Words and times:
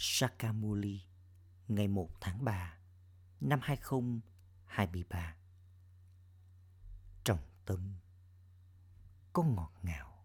Sakamuli 0.00 1.00
ngày 1.68 1.88
1 1.88 2.10
tháng 2.20 2.44
3 2.44 2.78
năm 3.40 3.58
2023. 3.62 5.36
Trọng 7.24 7.38
tâm 7.64 7.94
Con 9.32 9.54
ngọt 9.54 9.72
ngào 9.82 10.24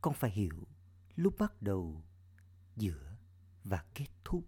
Con 0.00 0.14
phải 0.14 0.30
hiểu 0.30 0.66
lúc 1.16 1.34
bắt 1.38 1.62
đầu, 1.62 2.04
giữa 2.76 3.16
và 3.64 3.84
kết 3.94 4.08
thúc 4.24 4.44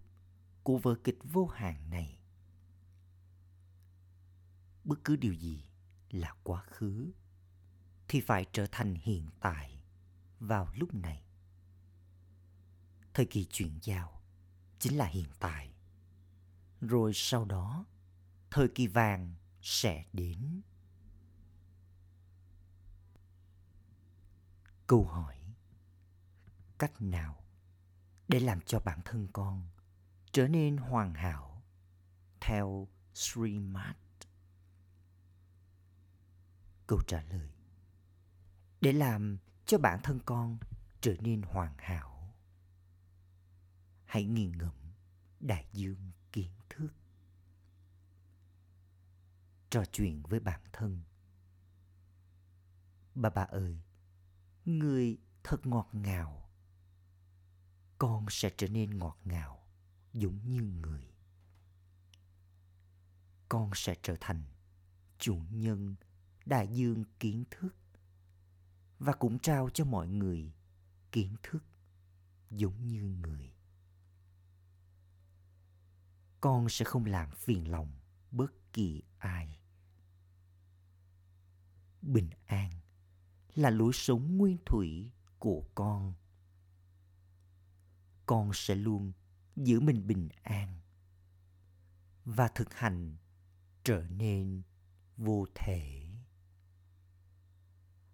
của 0.63 0.77
vở 0.77 0.95
kịch 1.03 1.19
vô 1.23 1.47
hạn 1.47 1.89
này. 1.89 2.19
Bất 4.83 4.99
cứ 5.03 5.15
điều 5.15 5.33
gì 5.33 5.63
là 6.09 6.35
quá 6.43 6.63
khứ 6.63 7.11
thì 8.07 8.21
phải 8.21 8.45
trở 8.51 8.67
thành 8.71 8.95
hiện 8.95 9.29
tại 9.39 9.83
vào 10.39 10.67
lúc 10.75 10.93
này. 10.93 11.26
Thời 13.17 13.25
kỳ 13.25 13.45
chuyển 13.45 13.79
giao 13.81 14.21
chính 14.79 14.97
là 14.97 15.05
hiện 15.05 15.29
tại. 15.39 15.73
Rồi 16.81 17.11
sau 17.15 17.45
đó, 17.45 17.85
thời 18.51 18.67
kỳ 18.67 18.87
vàng 18.87 19.35
sẽ 19.61 20.05
đến. 20.13 20.61
Câu 24.87 25.05
hỏi 25.05 25.35
Cách 26.77 27.01
nào 27.01 27.43
để 28.27 28.39
làm 28.39 28.61
cho 28.61 28.79
bản 28.79 28.99
thân 29.05 29.27
con 29.33 29.69
trở 30.31 30.47
nên 30.47 30.77
hoàn 30.77 31.13
hảo 31.13 31.63
theo 32.41 32.87
Srimad? 33.13 33.95
Câu 36.87 36.99
trả 37.07 37.21
lời 37.21 37.49
Để 38.81 38.93
làm 38.93 39.37
cho 39.65 39.77
bản 39.77 39.99
thân 40.03 40.19
con 40.25 40.57
trở 41.01 41.15
nên 41.19 41.41
hoàn 41.41 41.75
hảo 41.77 42.16
hãy 44.07 44.25
nghiền 44.25 44.57
ngẫm 44.57 44.75
đại 45.39 45.67
dương 45.73 46.11
kiến 46.31 46.51
thức. 46.69 46.89
Trò 49.69 49.83
chuyện 49.91 50.23
với 50.23 50.39
bản 50.39 50.61
thân. 50.73 51.01
Bà 53.15 53.29
bà 53.29 53.43
ơi, 53.43 53.81
người 54.65 55.17
thật 55.43 55.65
ngọt 55.65 55.89
ngào. 55.93 56.49
Con 57.97 58.25
sẽ 58.29 58.49
trở 58.57 58.67
nên 58.67 58.97
ngọt 58.97 59.17
ngào, 59.23 59.67
giống 60.13 60.39
như 60.45 60.61
người. 60.61 61.13
Con 63.49 63.71
sẽ 63.75 63.95
trở 64.01 64.15
thành 64.19 64.43
chủ 65.17 65.41
nhân 65.51 65.95
đại 66.45 66.67
dương 66.67 67.03
kiến 67.19 67.43
thức 67.51 67.75
và 68.99 69.13
cũng 69.13 69.39
trao 69.39 69.69
cho 69.69 69.85
mọi 69.85 70.07
người 70.07 70.53
kiến 71.11 71.35
thức 71.43 71.63
giống 72.49 72.87
như 72.87 73.03
người 73.03 73.56
con 76.41 76.69
sẽ 76.69 76.85
không 76.85 77.05
làm 77.05 77.31
phiền 77.31 77.71
lòng 77.71 77.91
bất 78.31 78.73
kỳ 78.73 79.03
ai. 79.17 79.59
Bình 82.01 82.29
an 82.45 82.71
là 83.53 83.69
lối 83.69 83.93
sống 83.93 84.37
nguyên 84.37 84.57
thủy 84.65 85.11
của 85.39 85.63
con. 85.75 86.13
Con 88.25 88.51
sẽ 88.53 88.75
luôn 88.75 89.11
giữ 89.55 89.79
mình 89.79 90.07
bình 90.07 90.29
an 90.43 90.79
và 92.25 92.47
thực 92.47 92.73
hành 92.73 93.17
trở 93.83 94.07
nên 94.09 94.61
vô 95.17 95.45
thể. 95.55 96.07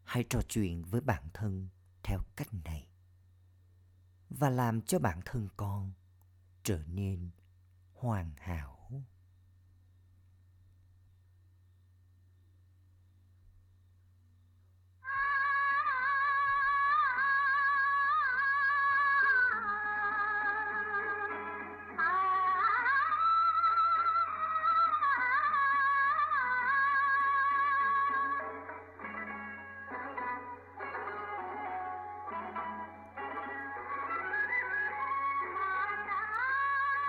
Hãy 0.03 0.25
trò 0.29 0.41
chuyện 0.49 0.83
với 0.83 1.01
bản 1.01 1.23
thân 1.33 1.67
theo 2.03 2.19
cách 2.35 2.53
này 2.53 2.87
và 4.29 4.49
làm 4.49 4.81
cho 4.81 4.99
bản 4.99 5.19
thân 5.25 5.47
con 5.57 5.93
trở 6.63 6.83
nên 6.87 7.29
hoàn 8.03 8.31
hảo. 8.39 8.69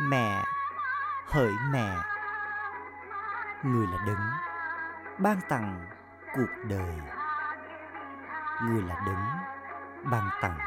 Mẹ 0.00 0.53
hỡi 1.34 1.52
mẹ 1.70 1.96
người 3.62 3.86
là 3.86 3.98
đấng 4.06 4.30
ban 5.18 5.40
tặng 5.48 5.86
cuộc 6.34 6.64
đời. 6.68 6.94
Người 8.62 8.82
là 8.82 9.02
đấng 9.06 9.26
ban 10.10 10.28
tặng 10.42 10.58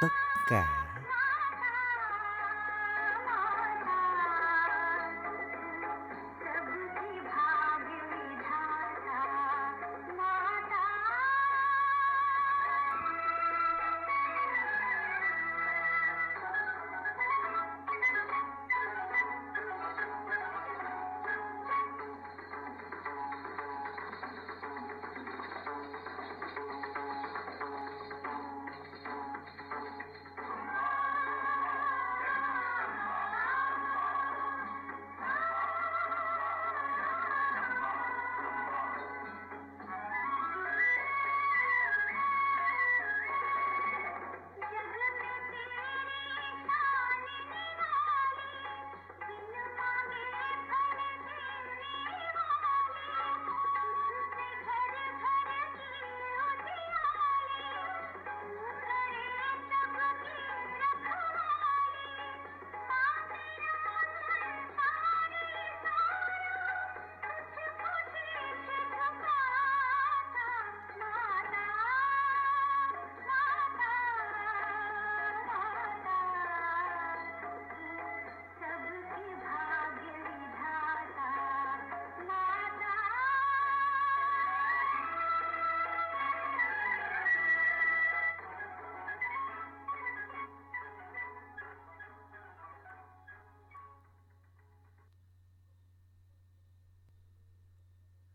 tất 0.00 0.08
cả 0.50 0.83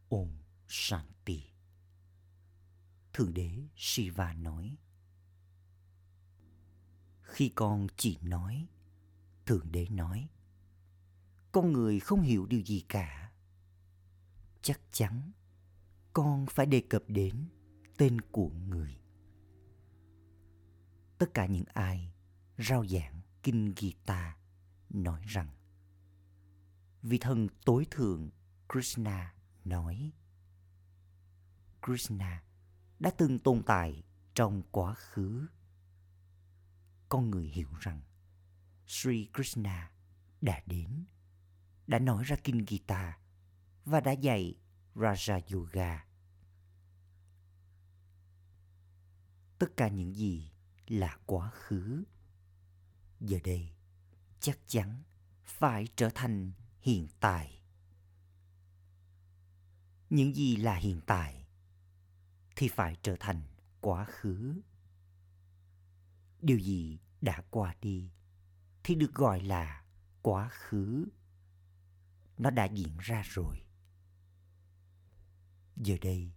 Om 0.10 0.28
Shanti. 0.68 1.44
Thượng 3.14 3.34
đế 3.34 3.52
Shiva 3.76 4.34
nói. 4.34 4.78
Khi 7.22 7.52
con 7.56 7.88
chỉ 7.98 8.18
nói, 8.22 8.68
Thượng 9.46 9.72
đế 9.72 9.88
nói, 9.90 10.30
con 11.52 11.74
người 11.74 12.00
không 12.00 12.22
hiểu 12.22 12.46
điều 12.46 12.62
gì 12.62 12.86
cả. 12.90 13.32
Chắc 14.62 14.82
chắn 14.92 15.32
con 16.14 16.46
phải 16.50 16.66
đề 16.66 16.84
cập 16.90 17.04
đến 17.08 17.46
tên 17.98 18.22
của 18.22 18.50
người. 18.50 18.98
Tất 21.18 21.34
cả 21.34 21.46
những 21.46 21.66
ai 21.74 22.14
rao 22.58 22.88
giảng 22.88 23.22
kinh 23.44 23.74
Gita 23.78 24.38
nói 24.90 25.22
rằng 25.28 25.50
vị 27.02 27.18
thần 27.18 27.48
tối 27.66 27.86
thượng 27.92 28.30
Krishna 28.70 29.34
nói 29.66 30.12
Krishna 31.86 32.44
đã 33.00 33.12
từng 33.18 33.40
tồn 33.40 33.64
tại 33.66 34.04
trong 34.36 34.64
quá 34.72 34.94
khứ. 34.94 35.48
Con 37.10 37.30
người 37.30 37.48
hiểu 37.48 37.70
rằng 37.80 38.02
Sri 38.88 39.30
Krishna 39.34 39.92
đã 40.42 40.62
đến, 40.66 41.06
đã 41.88 42.00
nói 42.00 42.24
ra 42.24 42.36
kinh 42.44 42.66
Gita 42.68 43.20
và 43.86 44.00
đã 44.00 44.12
dạy 44.12 44.56
Raja 44.96 45.42
Yoga. 45.54 46.06
Tất 49.60 49.78
cả 49.78 49.88
những 49.88 50.16
gì 50.16 50.52
là 50.88 51.18
quá 51.26 51.50
khứ. 51.50 52.04
Giờ 53.20 53.40
đây, 53.44 53.74
chắc 54.40 54.60
chắn 54.68 55.04
phải 55.44 55.88
trở 55.96 56.10
thành 56.16 56.52
hiện 56.82 57.08
tại. 57.20 57.59
Những 60.10 60.36
gì 60.36 60.56
là 60.56 60.76
hiện 60.76 61.02
tại 61.06 61.46
thì 62.56 62.68
phải 62.68 62.98
trở 63.02 63.16
thành 63.20 63.42
quá 63.82 64.06
khứ. 64.06 64.62
Điều 66.42 66.60
gì 66.60 67.00
đã 67.22 67.42
qua 67.50 67.76
đi 67.82 68.12
thì 68.84 68.96
được 68.96 69.14
gọi 69.14 69.42
là 69.42 69.84
quá 70.22 70.50
khứ. 70.50 71.06
Nó 72.38 72.50
đã 72.50 72.66
diễn 72.66 72.98
ra 73.00 73.24
rồi. 73.26 73.62
Giờ 75.76 75.98
đây, 76.02 76.32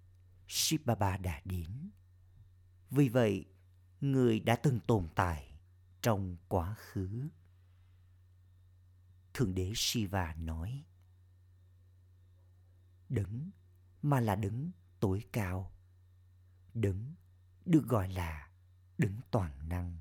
Shiv 0.48 0.80
Baba 0.84 1.16
đã 1.16 1.40
đến. 1.44 1.90
Vì 2.90 3.08
vậy, 3.08 3.46
người 4.00 4.40
đã 4.40 4.56
từng 4.56 4.80
tồn 4.86 5.08
tại 5.14 5.52
trong 6.02 6.36
quá 6.48 6.74
khứ. 6.74 7.28
Thượng 9.34 9.54
đế 9.54 9.72
Shiva 9.74 10.34
nói, 10.34 10.84
Đấng 13.08 13.50
mà 14.02 14.20
là 14.20 14.36
đứng 14.36 14.70
tối 15.00 15.24
cao, 15.32 15.72
đứng 16.74 17.14
được 17.64 17.86
gọi 17.88 18.08
là 18.08 18.50
đứng 18.98 19.20
toàn 19.30 19.68
năng. 19.68 20.00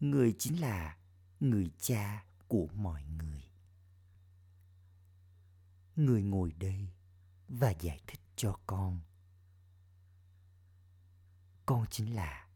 Người 0.00 0.34
chính 0.38 0.60
là 0.60 0.98
người 1.40 1.70
cha 1.78 2.24
của 2.48 2.68
mọi 2.74 3.04
người. 3.04 3.42
Người 5.96 6.22
ngồi 6.22 6.52
đây 6.52 6.88
và 7.48 7.70
giải 7.70 8.00
thích 8.06 8.20
cho 8.36 8.58
con. 8.66 9.00
Con 11.66 11.86
chính 11.90 12.14
là 12.14 12.48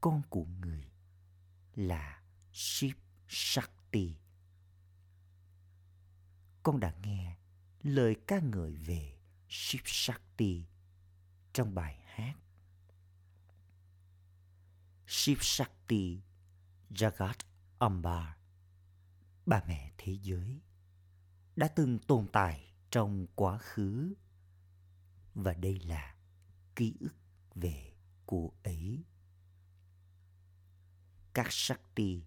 con 0.00 0.22
của 0.30 0.44
người, 0.44 0.90
là 1.74 2.22
Shiv 2.52 2.96
Shakti. 3.28 4.16
Con 6.62 6.80
đã 6.80 6.94
nghe 7.02 7.36
lời 7.82 8.16
ca 8.26 8.40
ngợi 8.40 8.76
về 8.76 9.15
Shiv 9.58 9.82
Shakti 9.84 10.64
trong 11.52 11.74
bài 11.74 11.98
hát. 12.04 12.34
Shiv 15.06 15.38
Shakti 15.40 16.20
Jagat 16.90 17.34
Amba, 17.78 18.36
bà 19.46 19.62
mẹ 19.68 19.92
thế 19.98 20.18
giới, 20.22 20.60
đã 21.56 21.68
từng 21.68 21.98
tồn 21.98 22.26
tại 22.32 22.74
trong 22.90 23.26
quá 23.34 23.58
khứ 23.58 24.14
và 25.34 25.52
đây 25.52 25.78
là 25.78 26.14
ký 26.76 26.94
ức 27.00 27.14
về 27.54 27.92
cô 28.26 28.52
ấy. 28.62 29.04
Các 31.34 31.52
Shakti 31.52 32.22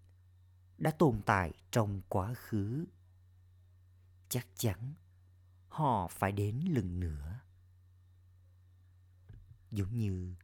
đã 0.77 0.91
tồn 0.91 1.21
tại 1.25 1.53
trong 1.71 2.01
quá 2.09 2.33
khứ. 2.33 2.85
Chắc 4.29 4.47
chắn 4.55 4.93
họ 5.79 6.07
phải 6.07 6.31
đến 6.31 6.59
lần 6.67 6.99
nữa. 6.99 7.39
Giống 9.71 9.97
như 9.97 10.35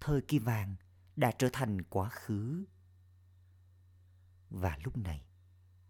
thời 0.00 0.20
kỳ 0.20 0.38
vàng 0.38 0.76
đã 1.16 1.32
trở 1.38 1.48
thành 1.52 1.82
quá 1.82 2.08
khứ. 2.08 2.64
Và 4.50 4.78
lúc 4.84 4.96
này, 4.96 5.24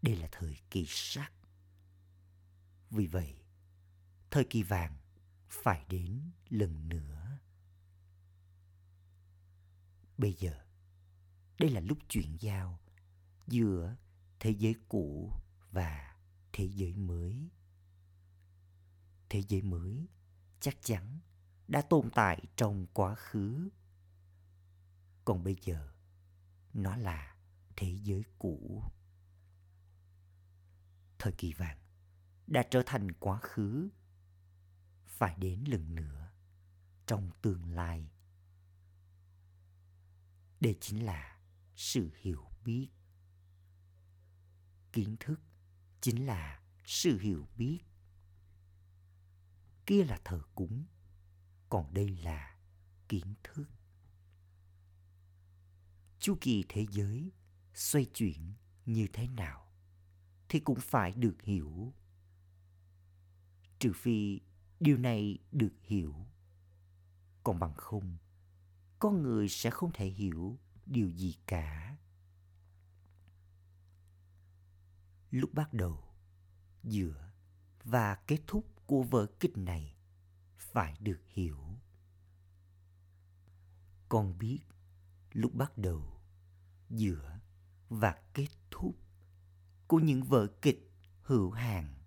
đây 0.03 0.17
là 0.17 0.29
thời 0.33 0.57
kỳ 0.71 0.85
sắc. 0.89 1.33
Vì 2.91 3.07
vậy, 3.07 3.35
thời 4.31 4.45
kỳ 4.51 4.63
vàng 4.63 4.97
phải 5.49 5.85
đến 5.89 6.21
lần 6.49 6.89
nữa. 6.89 7.39
Bây 10.19 10.33
giờ, 10.33 10.65
đây 11.59 11.71
là 11.71 11.81
lúc 11.81 11.99
chuyển 12.09 12.37
giao 12.41 12.81
giữa 13.47 13.97
thế 14.41 14.51
giới 14.51 14.75
cũ 14.89 15.33
và 15.71 16.17
thế 16.53 16.65
giới 16.65 16.95
mới. 16.95 17.51
Thế 19.31 19.43
giới 19.49 19.63
mới 19.63 20.09
chắc 20.61 20.77
chắn 20.83 21.21
đã 21.69 21.83
tồn 21.83 22.11
tại 22.15 22.45
trong 22.57 22.87
quá 22.93 23.15
khứ. 23.15 23.69
Còn 25.25 25.45
bây 25.45 25.57
giờ, 25.63 25.93
nó 26.73 26.97
là 26.97 27.37
thế 27.77 27.99
giới 28.03 28.23
cũ. 28.39 28.83
Thời 31.19 31.33
kỳ 31.33 31.53
vàng 31.53 31.79
đã 32.47 32.63
trở 32.71 32.83
thành 32.87 33.13
quá 33.13 33.41
khứ 33.43 33.89
phải 35.07 35.35
đến 35.39 35.65
lần 35.67 35.95
nữa 35.95 36.33
trong 37.07 37.31
tương 37.43 37.71
lai 37.71 38.11
đây 40.61 40.77
chính 40.81 41.05
là 41.05 41.41
sự 41.77 42.11
hiểu 42.21 42.51
biết 42.65 42.89
kiến 44.93 45.17
thức 45.21 45.41
chính 46.01 46.27
là 46.27 46.63
sự 46.85 47.19
hiểu 47.19 47.49
biết 47.57 47.81
kia 49.91 50.05
là 50.05 50.19
thờ 50.25 50.43
cúng, 50.55 50.85
còn 51.69 51.95
đây 51.95 52.09
là 52.09 52.57
kiến 53.09 53.35
thức. 53.43 53.65
Chu 56.19 56.37
kỳ 56.41 56.65
thế 56.69 56.87
giới 56.91 57.33
xoay 57.75 58.05
chuyển 58.05 58.55
như 58.87 59.07
thế 59.13 59.29
nào 59.29 59.73
thì 60.49 60.61
cũng 60.61 60.79
phải 60.81 61.13
được 61.13 61.43
hiểu. 61.43 61.95
Trừ 63.79 63.93
phi 63.93 64.41
điều 64.81 64.99
này 64.99 65.39
được 65.53 65.75
hiểu, 65.83 66.27
còn 67.45 67.59
bằng 67.59 67.75
không, 67.75 68.17
con 68.99 69.23
người 69.23 69.49
sẽ 69.49 69.71
không 69.71 69.91
thể 69.95 70.07
hiểu 70.07 70.59
điều 70.87 71.11
gì 71.11 71.39
cả. 71.47 71.97
Lúc 75.31 75.55
bắt 75.55 75.73
đầu, 75.73 76.05
giữa 76.83 77.33
và 77.85 78.15
kết 78.15 78.41
thúc 78.47 78.80
của 78.91 79.03
vở 79.03 79.27
kịch 79.41 79.59
này 79.59 79.95
phải 80.57 80.97
được 81.01 81.21
hiểu. 81.27 81.59
Con 84.09 84.39
biết 84.39 84.59
lúc 85.33 85.55
bắt 85.55 85.79
đầu, 85.79 86.21
giữa 86.89 87.39
và 87.89 88.23
kết 88.35 88.49
thúc 88.71 88.97
của 89.87 89.99
những 89.99 90.23
vở 90.23 90.47
kịch 90.63 90.91
hữu 91.23 91.51
hạn. 91.51 91.99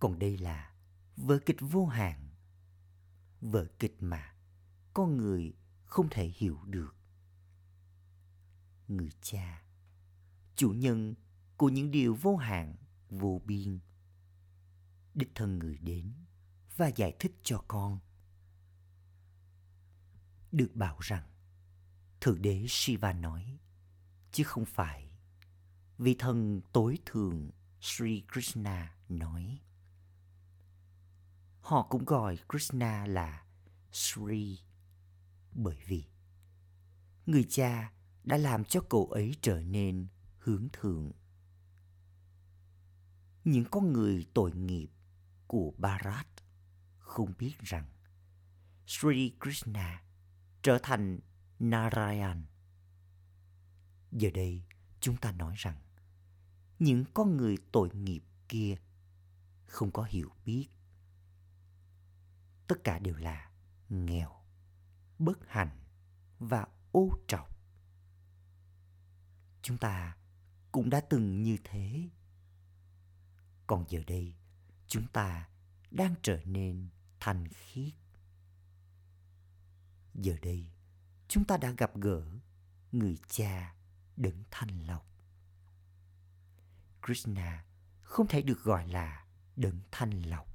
Còn 0.00 0.18
đây 0.18 0.38
là 0.38 0.74
vở 1.16 1.38
kịch 1.46 1.56
vô 1.60 1.86
hạn, 1.86 2.30
vở 3.40 3.66
kịch 3.78 3.96
mà 4.00 4.34
con 4.94 5.16
người 5.16 5.54
không 5.84 6.08
thể 6.10 6.32
hiểu 6.36 6.58
được. 6.64 6.96
Người 8.88 9.10
cha, 9.22 9.62
chủ 10.56 10.70
nhân 10.70 11.14
của 11.56 11.68
những 11.68 11.90
điều 11.90 12.14
vô 12.14 12.36
hạn, 12.36 12.76
vô 13.10 13.42
biên 13.44 13.78
đích 15.18 15.34
thân 15.34 15.58
người 15.58 15.78
đến 15.78 16.12
và 16.76 16.88
giải 16.88 17.16
thích 17.18 17.40
cho 17.42 17.64
con 17.68 17.98
được 20.52 20.70
bảo 20.74 20.98
rằng, 21.00 21.28
thượng 22.20 22.42
đế 22.42 22.66
shiva 22.68 23.12
nói, 23.12 23.58
chứ 24.32 24.44
không 24.44 24.64
phải 24.64 25.10
vị 25.98 26.16
thần 26.18 26.60
tối 26.72 26.98
thượng 27.06 27.50
sri 27.80 28.22
krishna 28.32 28.96
nói 29.08 29.60
họ 31.60 31.82
cũng 31.82 32.04
gọi 32.04 32.38
krishna 32.48 33.06
là 33.06 33.44
sri 33.92 34.58
bởi 35.52 35.78
vì 35.86 36.04
người 37.26 37.44
cha 37.48 37.92
đã 38.24 38.36
làm 38.36 38.64
cho 38.64 38.80
cậu 38.90 39.06
ấy 39.06 39.34
trở 39.40 39.62
nên 39.62 40.06
hướng 40.38 40.68
thượng. 40.72 41.12
Những 43.44 43.64
con 43.70 43.92
người 43.92 44.26
tội 44.34 44.52
nghiệp 44.52 44.88
của 45.48 45.72
Bharat 45.78 46.26
không 46.98 47.32
biết 47.38 47.54
rằng 47.58 47.90
Sri 48.86 49.32
Krishna 49.40 50.02
trở 50.62 50.78
thành 50.82 51.20
Narayan. 51.58 52.46
Giờ 54.12 54.30
đây 54.34 54.62
chúng 55.00 55.16
ta 55.16 55.32
nói 55.32 55.54
rằng 55.56 55.80
những 56.78 57.04
con 57.14 57.36
người 57.36 57.56
tội 57.72 57.90
nghiệp 57.94 58.22
kia 58.48 58.76
không 59.66 59.90
có 59.90 60.02
hiểu 60.02 60.30
biết. 60.44 60.68
Tất 62.66 62.76
cả 62.84 62.98
đều 62.98 63.16
là 63.16 63.50
nghèo 63.88 64.38
bất 65.18 65.38
hạnh 65.48 65.84
và 66.38 66.66
ô 66.92 67.10
trọc. 67.28 67.58
Chúng 69.62 69.78
ta 69.78 70.16
cũng 70.72 70.90
đã 70.90 71.00
từng 71.00 71.42
như 71.42 71.56
thế. 71.64 72.08
Còn 73.66 73.84
giờ 73.88 74.02
đây, 74.06 74.34
chúng 74.88 75.06
ta 75.06 75.48
đang 75.90 76.14
trở 76.22 76.40
nên 76.44 76.88
thanh 77.20 77.48
khiết. 77.48 77.94
Giờ 80.14 80.36
đây, 80.42 80.70
chúng 81.28 81.44
ta 81.44 81.56
đã 81.56 81.70
gặp 81.70 81.96
gỡ 81.96 82.24
người 82.92 83.18
cha 83.28 83.74
đấng 84.16 84.42
thanh 84.50 84.86
lọc. 84.86 85.06
Krishna 87.06 87.64
không 88.02 88.26
thể 88.26 88.42
được 88.42 88.62
gọi 88.62 88.88
là 88.88 89.26
đấng 89.56 89.80
thanh 89.90 90.22
lọc. 90.22 90.46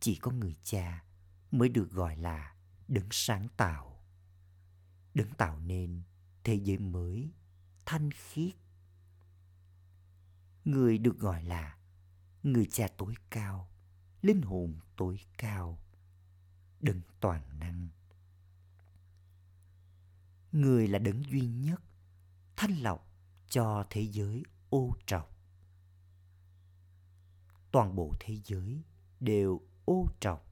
Chỉ 0.00 0.16
có 0.16 0.30
người 0.30 0.56
cha 0.62 1.04
mới 1.50 1.68
được 1.68 1.90
gọi 1.90 2.16
là 2.16 2.56
đấng 2.88 3.08
sáng 3.10 3.48
tạo. 3.56 4.04
Đấng 5.14 5.34
tạo 5.34 5.60
nên 5.60 6.02
thế 6.44 6.54
giới 6.54 6.78
mới 6.78 7.32
thanh 7.86 8.10
khiết. 8.10 8.54
Người 10.64 10.98
được 10.98 11.18
gọi 11.18 11.44
là 11.44 11.77
người 12.52 12.66
cha 12.70 12.88
tối 12.96 13.14
cao, 13.30 13.68
linh 14.22 14.42
hồn 14.42 14.78
tối 14.96 15.20
cao, 15.38 15.78
đấng 16.80 17.00
toàn 17.20 17.58
năng. 17.58 17.88
Người 20.52 20.88
là 20.88 20.98
đấng 20.98 21.22
duy 21.24 21.46
nhất, 21.46 21.82
thanh 22.56 22.82
lọc 22.82 23.08
cho 23.48 23.84
thế 23.90 24.02
giới 24.02 24.42
ô 24.70 24.96
trọc. 25.06 25.36
Toàn 27.70 27.94
bộ 27.94 28.14
thế 28.20 28.36
giới 28.44 28.82
đều 29.20 29.60
ô 29.84 30.06
trọc. 30.20 30.48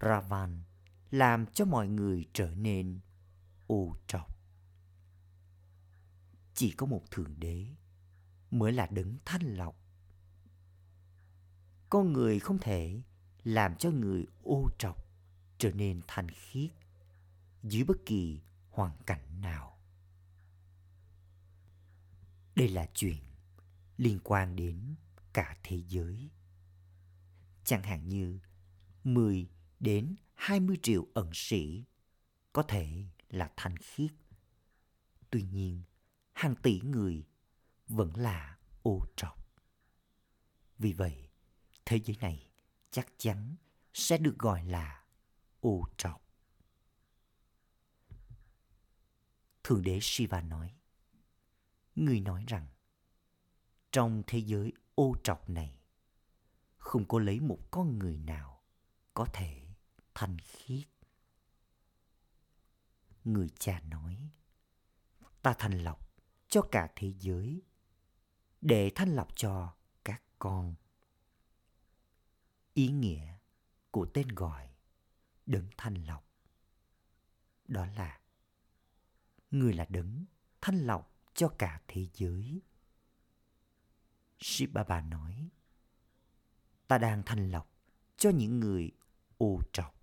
Ravan 0.00 0.62
làm 1.10 1.46
cho 1.46 1.64
mọi 1.64 1.88
người 1.88 2.24
trở 2.32 2.54
nên 2.54 3.00
ô 3.66 3.96
trọc. 4.06 4.38
Chỉ 6.54 6.70
có 6.70 6.86
một 6.86 7.02
thượng 7.10 7.40
đế 7.40 7.66
mới 8.50 8.72
là 8.72 8.86
đấng 8.86 9.16
thanh 9.24 9.42
lọc. 9.42 9.85
Con 11.90 12.12
người 12.12 12.38
không 12.38 12.58
thể 12.58 13.02
làm 13.44 13.76
cho 13.76 13.90
người 13.90 14.26
ô 14.42 14.68
trọc 14.78 15.06
trở 15.58 15.72
nên 15.72 16.00
thanh 16.06 16.28
khiết 16.30 16.70
dưới 17.62 17.84
bất 17.84 17.96
kỳ 18.06 18.40
hoàn 18.70 18.96
cảnh 19.06 19.40
nào. 19.40 19.78
Đây 22.54 22.68
là 22.68 22.88
chuyện 22.94 23.18
liên 23.96 24.18
quan 24.24 24.56
đến 24.56 24.94
cả 25.32 25.56
thế 25.62 25.82
giới. 25.88 26.30
Chẳng 27.64 27.82
hạn 27.82 28.08
như 28.08 28.38
10 29.04 29.48
đến 29.80 30.16
20 30.34 30.76
triệu 30.82 31.06
ẩn 31.14 31.30
sĩ 31.32 31.84
có 32.52 32.62
thể 32.62 33.04
là 33.28 33.52
thanh 33.56 33.76
khiết. 33.76 34.10
Tuy 35.30 35.42
nhiên, 35.42 35.82
hàng 36.32 36.54
tỷ 36.56 36.80
người 36.80 37.26
vẫn 37.88 38.16
là 38.16 38.58
ô 38.82 39.06
trọc. 39.16 39.46
Vì 40.78 40.92
vậy, 40.92 41.25
thế 41.86 42.00
giới 42.04 42.16
này 42.20 42.50
chắc 42.90 43.12
chắn 43.18 43.56
sẽ 43.94 44.18
được 44.18 44.38
gọi 44.38 44.64
là 44.64 45.04
ô 45.60 45.88
trọc. 45.96 46.22
Thượng 49.64 49.82
đế 49.82 49.98
Shiva 50.02 50.40
nói, 50.40 50.76
Người 51.96 52.20
nói 52.20 52.44
rằng, 52.48 52.66
trong 53.92 54.22
thế 54.26 54.38
giới 54.38 54.72
ô 54.94 55.14
trọc 55.24 55.48
này, 55.50 55.78
không 56.76 57.04
có 57.08 57.18
lấy 57.18 57.40
một 57.40 57.58
con 57.70 57.98
người 57.98 58.18
nào 58.18 58.62
có 59.14 59.26
thể 59.32 59.66
thanh 60.14 60.36
khiết. 60.38 60.88
Người 63.24 63.48
cha 63.58 63.80
nói, 63.80 64.30
ta 65.42 65.54
thanh 65.58 65.84
lọc 65.84 66.10
cho 66.48 66.62
cả 66.72 66.92
thế 66.96 67.12
giới 67.18 67.62
để 68.60 68.92
thanh 68.94 69.14
lọc 69.14 69.36
cho 69.36 69.74
các 70.04 70.22
con. 70.38 70.74
Ý 72.76 72.88
nghĩa 72.88 73.34
của 73.90 74.06
tên 74.14 74.28
gọi 74.28 74.70
đấng 75.46 75.68
thanh 75.76 75.94
lọc 75.94 76.24
đó 77.68 77.86
là 77.86 78.20
người 79.50 79.72
là 79.72 79.86
đấng 79.88 80.24
thanh 80.60 80.78
lọc 80.78 81.14
cho 81.34 81.48
cả 81.58 81.82
thế 81.88 82.06
giới. 82.14 82.62
Shiv 84.38 84.72
Baba 84.72 85.00
nói, 85.00 85.50
ta 86.88 86.98
đang 86.98 87.22
thanh 87.26 87.50
lọc 87.50 87.70
cho 88.16 88.30
những 88.30 88.60
người 88.60 88.92
ô 89.38 89.60
trọc. 89.72 89.94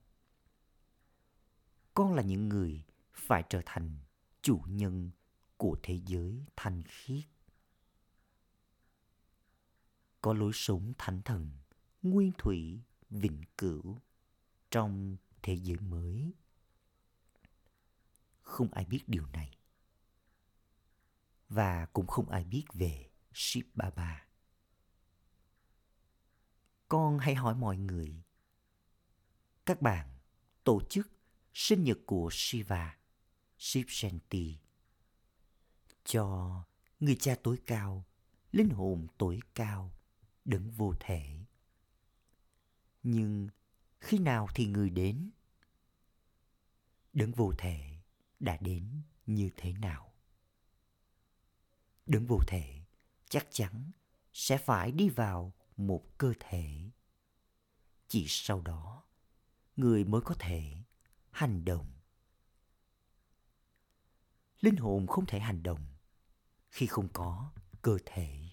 Con 1.94 2.14
là 2.14 2.22
những 2.22 2.50
người 2.50 2.84
phải 3.14 3.44
trở 3.50 3.62
thành 3.66 3.98
chủ 4.42 4.62
nhân 4.68 5.12
của 5.58 5.78
thế 5.84 6.00
giới 6.06 6.46
thanh 6.56 6.84
khiết. 6.84 7.24
Có 10.22 10.34
lối 10.34 10.52
sống 10.54 10.94
thánh 10.98 11.22
thần, 11.22 11.52
nguyên 12.04 12.32
thủy, 12.38 12.82
vĩnh 13.10 13.42
cửu 13.58 14.00
trong 14.72 15.18
thế 15.44 15.54
giới 15.54 15.78
mới. 15.78 16.34
Không 18.42 18.74
ai 18.74 18.86
biết 18.86 19.04
điều 19.08 19.26
này. 19.26 19.58
Và 21.50 21.86
cũng 21.86 22.08
không 22.08 22.30
ai 22.30 22.44
biết 22.44 22.66
về 22.74 23.10
Shiv 23.34 23.66
Baba. 23.74 24.28
Con 26.88 27.20
hãy 27.20 27.36
hỏi 27.36 27.56
mọi 27.56 27.78
người. 27.78 28.24
Các 29.66 29.82
bạn 29.82 30.18
tổ 30.64 30.82
chức 30.90 31.12
sinh 31.54 31.84
nhật 31.84 31.98
của 32.06 32.30
Shiva, 32.32 32.98
Shiv 33.58 33.86
Shanti 33.90 34.58
cho 36.04 36.64
người 37.00 37.16
cha 37.16 37.36
tối 37.44 37.58
cao, 37.66 38.06
linh 38.52 38.70
hồn 38.70 39.08
tối 39.18 39.40
cao, 39.56 39.92
đấng 40.46 40.72
vô 40.72 40.94
thể. 41.00 41.46
Nhưng 43.04 43.50
khi 44.00 44.20
nào 44.20 44.48
thì 44.56 44.66
người 44.66 44.90
đến? 44.90 45.30
Đấng 47.14 47.32
vô 47.32 47.54
thể 47.58 47.98
đã 48.40 48.58
đến 48.62 49.02
như 49.26 49.50
thế 49.58 49.74
nào? 49.74 50.14
Đấng 52.06 52.26
vô 52.26 52.40
thể 52.48 52.84
chắc 53.30 53.48
chắn 53.52 53.92
sẽ 54.34 54.58
phải 54.58 54.92
đi 54.92 55.10
vào 55.10 55.54
một 55.78 56.18
cơ 56.18 56.34
thể. 56.40 56.90
Chỉ 58.08 58.26
sau 58.28 58.62
đó, 58.62 59.04
người 59.76 60.04
mới 60.04 60.22
có 60.22 60.36
thể 60.40 60.84
hành 61.32 61.66
động. 61.66 61.94
Linh 64.62 64.76
hồn 64.76 65.08
không 65.08 65.26
thể 65.26 65.40
hành 65.40 65.64
động 65.64 65.86
khi 66.70 66.88
không 66.88 67.10
có 67.14 67.52
cơ 67.82 67.98
thể. 68.06 68.50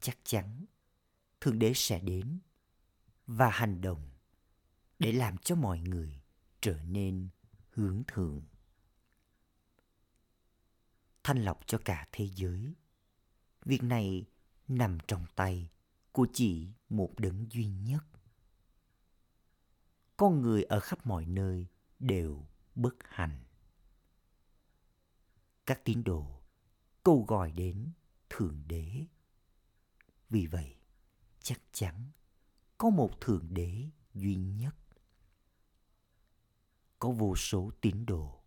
Chắc 0.00 0.18
chắn 0.24 0.64
Thượng 1.40 1.58
Đế 1.58 1.72
sẽ 1.74 2.00
đến 2.00 2.38
và 3.28 3.50
hành 3.50 3.80
động 3.80 4.10
để 4.98 5.12
làm 5.12 5.38
cho 5.38 5.54
mọi 5.54 5.80
người 5.80 6.22
trở 6.60 6.82
nên 6.82 7.28
hướng 7.70 8.02
thượng. 8.06 8.42
Thanh 11.24 11.44
lọc 11.44 11.66
cho 11.66 11.78
cả 11.84 12.08
thế 12.12 12.28
giới. 12.34 12.74
Việc 13.64 13.82
này 13.82 14.26
nằm 14.68 14.98
trong 15.06 15.26
tay 15.34 15.70
của 16.12 16.26
chỉ 16.32 16.72
một 16.88 17.14
đấng 17.16 17.52
duy 17.52 17.66
nhất. 17.66 18.04
Con 20.16 20.42
người 20.42 20.62
ở 20.62 20.80
khắp 20.80 21.06
mọi 21.06 21.26
nơi 21.26 21.66
đều 21.98 22.46
bất 22.74 22.94
hạnh. 23.04 23.44
Các 25.66 25.84
tín 25.84 26.04
đồ 26.04 26.40
câu 27.04 27.24
gọi 27.28 27.52
đến 27.52 27.92
Thượng 28.30 28.62
Đế. 28.66 29.04
Vì 30.30 30.46
vậy, 30.46 30.76
chắc 31.40 31.60
chắn 31.72 32.10
có 32.78 32.90
một 32.90 33.20
Thượng 33.20 33.46
Đế 33.50 33.88
duy 34.14 34.34
nhất. 34.34 34.76
Có 36.98 37.10
vô 37.10 37.36
số 37.36 37.70
tín 37.80 38.06
đồ. 38.06 38.42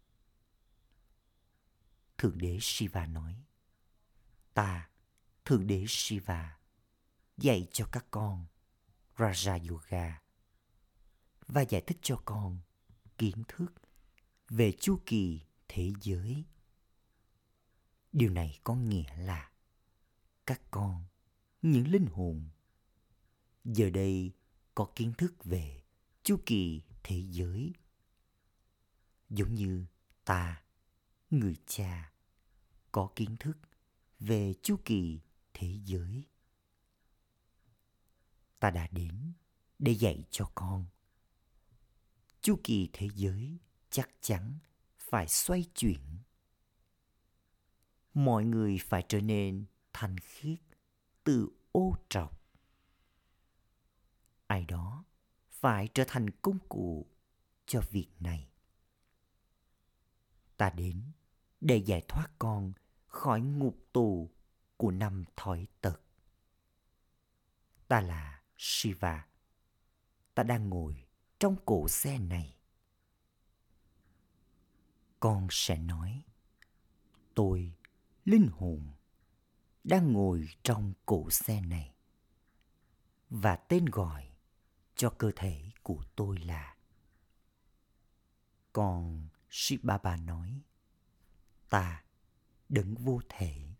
Thượng 2.17 2.37
Đế 2.37 2.57
Shiva 2.61 3.05
nói, 3.05 3.43
Ta, 4.53 4.89
Thượng 5.45 5.67
Đế 5.67 5.85
Shiva, 5.87 6.59
dạy 7.37 7.67
cho 7.71 7.85
các 7.91 8.05
con 8.11 8.45
Raja 9.17 9.69
Yoga 9.69 10.21
và 11.47 11.61
giải 11.61 11.81
thích 11.87 11.97
cho 12.01 12.21
con 12.25 12.59
kiến 13.17 13.43
thức 13.47 13.73
về 14.49 14.71
chu 14.79 14.99
kỳ 15.05 15.41
thế 15.67 15.91
giới 16.01 16.45
điều 18.11 18.29
này 18.29 18.59
có 18.63 18.75
nghĩa 18.75 19.17
là 19.17 19.51
các 20.45 20.61
con 20.71 21.05
những 21.61 21.87
linh 21.87 22.05
hồn 22.05 22.49
giờ 23.65 23.89
đây 23.89 24.31
có 24.75 24.91
kiến 24.95 25.13
thức 25.17 25.43
về 25.43 25.83
chu 26.23 26.37
kỳ 26.45 26.81
thế 27.03 27.23
giới. 27.29 27.73
Giống 29.29 29.55
như 29.55 29.85
ta, 30.25 30.63
người 31.29 31.55
cha, 31.65 32.13
có 32.91 33.09
kiến 33.15 33.35
thức 33.39 33.57
về 34.19 34.53
chu 34.63 34.75
kỳ 34.85 35.19
thế 35.53 35.79
giới. 35.85 36.23
Ta 38.59 38.69
đã 38.69 38.87
đến 38.91 39.33
để 39.79 39.91
dạy 39.91 40.23
cho 40.31 40.51
con. 40.55 40.85
Chu 42.41 42.59
kỳ 42.63 42.89
thế 42.93 43.09
giới 43.15 43.57
chắc 43.89 44.09
chắn 44.21 44.59
phải 44.97 45.27
xoay 45.27 45.65
chuyển. 45.75 45.99
Mọi 48.13 48.45
người 48.45 48.77
phải 48.77 49.05
trở 49.07 49.21
nên 49.21 49.65
thanh 49.93 50.15
khiết, 50.17 50.59
từ 51.23 51.49
ô 51.71 51.95
trọc 52.09 52.40
ai 54.51 54.65
đó 54.65 55.03
phải 55.49 55.87
trở 55.93 56.03
thành 56.07 56.29
công 56.29 56.59
cụ 56.69 57.05
cho 57.65 57.81
việc 57.91 58.07
này 58.19 58.49
ta 60.57 60.69
đến 60.69 61.11
để 61.61 61.77
giải 61.77 62.01
thoát 62.07 62.27
con 62.39 62.73
khỏi 63.07 63.41
ngục 63.41 63.77
tù 63.93 64.31
của 64.77 64.91
năm 64.91 65.23
thói 65.35 65.67
tật. 65.81 66.01
Ta 67.87 68.01
là 68.01 68.41
Shiva. 68.57 69.27
Ta 70.35 70.43
đang 70.43 70.69
ngồi 70.69 71.05
trong 71.39 71.55
cổ 71.65 71.87
xe 71.87 72.19
này. 72.19 72.57
Con 75.19 75.47
sẽ 75.51 75.77
nói, 75.77 76.23
tôi, 77.33 77.73
linh 78.25 78.47
hồn, 78.51 78.87
đang 79.83 80.13
ngồi 80.13 80.49
trong 80.63 80.93
cổ 81.05 81.29
xe 81.29 81.61
này. 81.61 81.95
Và 83.29 83.55
tên 83.55 83.85
gọi 83.85 84.30
cho 85.01 85.09
cơ 85.09 85.31
thể 85.35 85.71
của 85.83 86.03
tôi 86.15 86.37
là 86.37 86.75
còn 88.73 89.27
Shibaba 89.49 90.15
nói, 90.15 90.61
ta 91.69 92.03
đấng 92.69 92.95
vô 92.95 93.21
thể, 93.29 93.75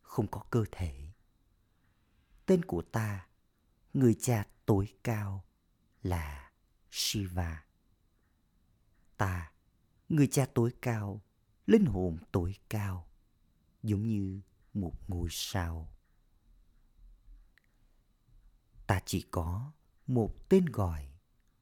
không 0.00 0.26
có 0.30 0.44
cơ 0.50 0.64
thể. 0.72 1.12
Tên 2.46 2.64
của 2.64 2.82
ta, 2.82 3.26
người 3.94 4.16
cha 4.20 4.46
tối 4.66 4.94
cao 5.04 5.44
là 6.02 6.52
Shiva. 6.90 7.64
Ta, 9.16 9.52
người 10.08 10.26
cha 10.26 10.46
tối 10.54 10.72
cao, 10.82 11.20
linh 11.66 11.84
hồn 11.84 12.18
tối 12.32 12.54
cao, 12.68 13.06
giống 13.82 14.08
như 14.08 14.40
một 14.74 14.94
ngôi 15.08 15.28
sao. 15.30 15.94
Ta 18.86 19.00
chỉ 19.06 19.24
có 19.30 19.72
một 20.06 20.48
tên 20.48 20.66
gọi 20.66 21.08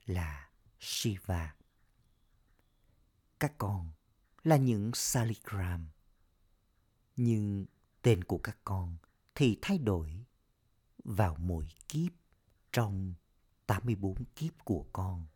là 0.07 0.51
Shiva 0.81 1.55
các 3.41 3.59
con 3.59 3.91
là 4.43 4.57
những 4.57 4.91
saligram. 4.95 5.89
Nhưng 7.17 7.67
tên 8.03 8.25
của 8.25 8.39
các 8.39 8.59
con 8.65 8.97
thì 9.35 9.59
thay 9.63 9.79
đổi 9.79 10.25
vào 11.05 11.37
mỗi 11.39 11.69
kiếp 11.89 12.13
trong 12.73 13.15
84 13.67 14.25
kiếp 14.37 14.65
của 14.65 14.87
con. 14.93 15.27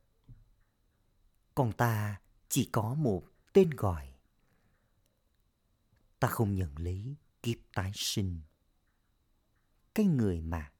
Còn 1.54 1.72
ta 1.72 2.20
chỉ 2.48 2.68
có 2.72 2.94
một 2.94 3.24
tên 3.52 3.70
gọi. 3.70 4.14
Ta 6.20 6.28
không 6.28 6.54
nhận 6.54 6.78
lấy 6.78 7.16
kiếp 7.42 7.56
tái 7.74 7.92
sinh. 7.94 8.40
Cái 9.94 10.06
người 10.06 10.40
mà 10.40 10.72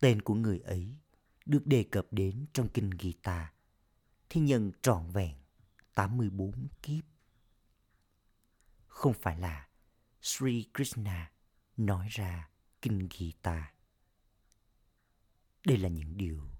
tên 0.00 0.22
của 0.22 0.34
người 0.34 0.58
ấy 0.58 0.96
được 1.46 1.66
đề 1.66 1.84
cập 1.90 2.06
đến 2.10 2.46
trong 2.52 2.68
kinh 2.68 2.90
Gita 3.00 3.52
thì 4.28 4.40
nhân 4.40 4.72
trọn 4.82 5.10
vẹn 5.10 5.36
84 5.94 6.68
kiếp. 6.82 7.04
Không 8.86 9.14
phải 9.14 9.38
là 9.38 9.68
Sri 10.20 10.70
Krishna 10.74 11.32
nói 11.76 12.08
ra 12.10 12.50
Kinh 12.82 13.08
Gita. 13.10 13.72
Đây 15.66 15.78
là 15.78 15.88
những 15.88 16.16
điều 16.16 16.50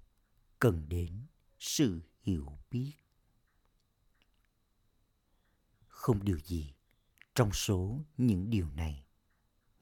cần 0.59 0.89
đến 0.89 1.25
sự 1.59 2.01
hiểu 2.21 2.57
biết. 2.71 2.93
Không 5.87 6.23
điều 6.23 6.39
gì 6.39 6.73
trong 7.35 7.51
số 7.51 8.05
những 8.17 8.49
điều 8.49 8.69
này 8.69 9.05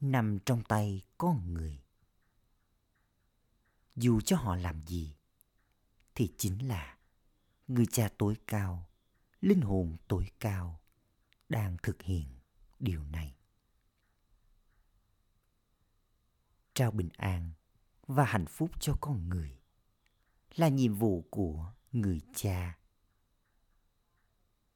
nằm 0.00 0.38
trong 0.46 0.64
tay 0.64 1.02
con 1.18 1.54
người. 1.54 1.83
Dù 3.96 4.20
cho 4.20 4.36
họ 4.36 4.56
làm 4.56 4.86
gì, 4.86 5.16
thì 6.14 6.34
chính 6.38 6.68
là 6.68 6.98
người 7.68 7.86
cha 7.86 8.08
tối 8.18 8.36
cao 8.46 8.88
linh 9.40 9.60
hồn 9.60 9.96
tối 10.08 10.30
cao 10.40 10.80
đang 11.48 11.76
thực 11.82 12.02
hiện 12.02 12.26
điều 12.78 13.04
này. 13.04 13.36
Trao 16.74 16.90
bình 16.90 17.08
an 17.16 17.52
và 18.06 18.24
hạnh 18.24 18.46
phúc 18.46 18.70
cho 18.80 18.94
con 19.00 19.28
người 19.28 19.58
là 20.54 20.68
nhiệm 20.68 20.94
vụ 20.94 21.24
của 21.30 21.72
người 21.92 22.20
cha. 22.34 22.78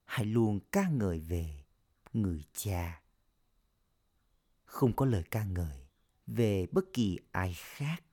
Hãy 0.04 0.26
luôn 0.26 0.60
ca 0.72 0.88
ngợi 0.88 1.20
về 1.20 1.64
người 2.12 2.44
cha. 2.52 3.02
Không 4.64 4.96
có 4.96 5.06
lời 5.06 5.24
ca 5.30 5.44
ngợi 5.44 5.88
về 6.26 6.66
bất 6.72 6.84
kỳ 6.92 7.18
ai 7.32 7.54
khác 7.54 8.04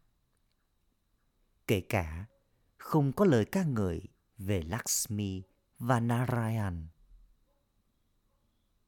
kể 1.67 1.81
cả 1.81 2.25
không 2.77 3.13
có 3.13 3.25
lời 3.25 3.45
ca 3.45 3.63
ngợi 3.63 4.01
về 4.37 4.61
Lakshmi 4.61 5.43
và 5.79 5.99
Narayan. 5.99 6.87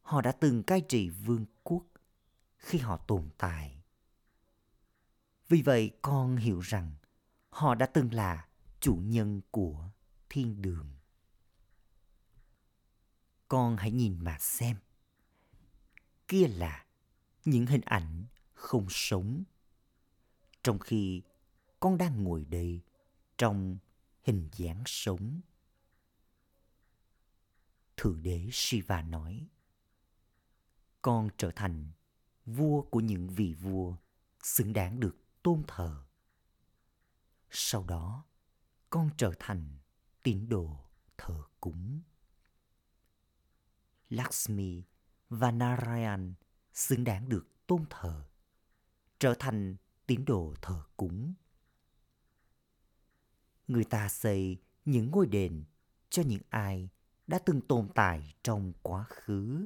Họ 0.01 0.21
đã 0.21 0.31
từng 0.31 0.63
cai 0.63 0.81
trị 0.81 1.09
vương 1.09 1.45
quốc 1.63 1.85
khi 2.57 2.77
họ 2.77 2.97
tồn 2.97 3.29
tại. 3.37 3.83
Vì 5.47 5.61
vậy, 5.61 5.91
con 6.01 6.35
hiểu 6.35 6.59
rằng 6.59 6.95
họ 7.49 7.75
đã 7.75 7.85
từng 7.85 8.13
là 8.13 8.47
chủ 8.79 8.95
nhân 8.95 9.41
của 9.51 9.89
thiên 10.29 10.61
đường. 10.61 10.87
Con 13.47 13.77
hãy 13.77 13.91
nhìn 13.91 14.17
mà 14.19 14.37
xem. 14.39 14.77
Kia 16.27 16.47
là 16.47 16.85
những 17.45 17.65
hình 17.65 17.81
ảnh 17.81 18.25
không 18.53 18.85
sống. 18.89 19.43
Trong 20.63 20.79
khi 20.79 21.21
con 21.79 21.97
đang 21.97 22.23
ngồi 22.23 22.45
đây 22.45 22.81
trong 23.37 23.77
hình 24.23 24.49
dáng 24.53 24.83
sống. 24.85 25.41
Thượng 27.97 28.23
đế 28.23 28.49
Shiva 28.51 29.01
nói, 29.01 29.47
con 31.01 31.29
trở 31.37 31.51
thành 31.55 31.91
vua 32.45 32.81
của 32.81 32.99
những 32.99 33.27
vị 33.27 33.53
vua 33.53 33.95
xứng 34.43 34.73
đáng 34.73 34.99
được 34.99 35.15
tôn 35.43 35.63
thờ. 35.67 36.05
Sau 37.49 37.83
đó, 37.83 38.25
con 38.89 39.09
trở 39.17 39.31
thành 39.39 39.77
tín 40.23 40.49
đồ 40.49 40.79
thờ 41.17 41.43
cúng. 41.59 42.01
Lakshmi 44.09 44.83
và 45.29 45.51
Narayan 45.51 46.33
xứng 46.73 47.03
đáng 47.03 47.29
được 47.29 47.47
tôn 47.67 47.85
thờ, 47.89 48.29
trở 49.19 49.33
thành 49.39 49.75
tín 50.05 50.25
đồ 50.25 50.53
thờ 50.61 50.83
cúng. 50.97 51.33
Người 53.67 53.83
ta 53.83 54.09
xây 54.09 54.57
những 54.85 55.11
ngôi 55.11 55.27
đền 55.27 55.63
cho 56.09 56.23
những 56.23 56.41
ai 56.49 56.89
đã 57.27 57.39
từng 57.39 57.61
tồn 57.61 57.89
tại 57.95 58.35
trong 58.43 58.73
quá 58.81 59.05
khứ 59.09 59.65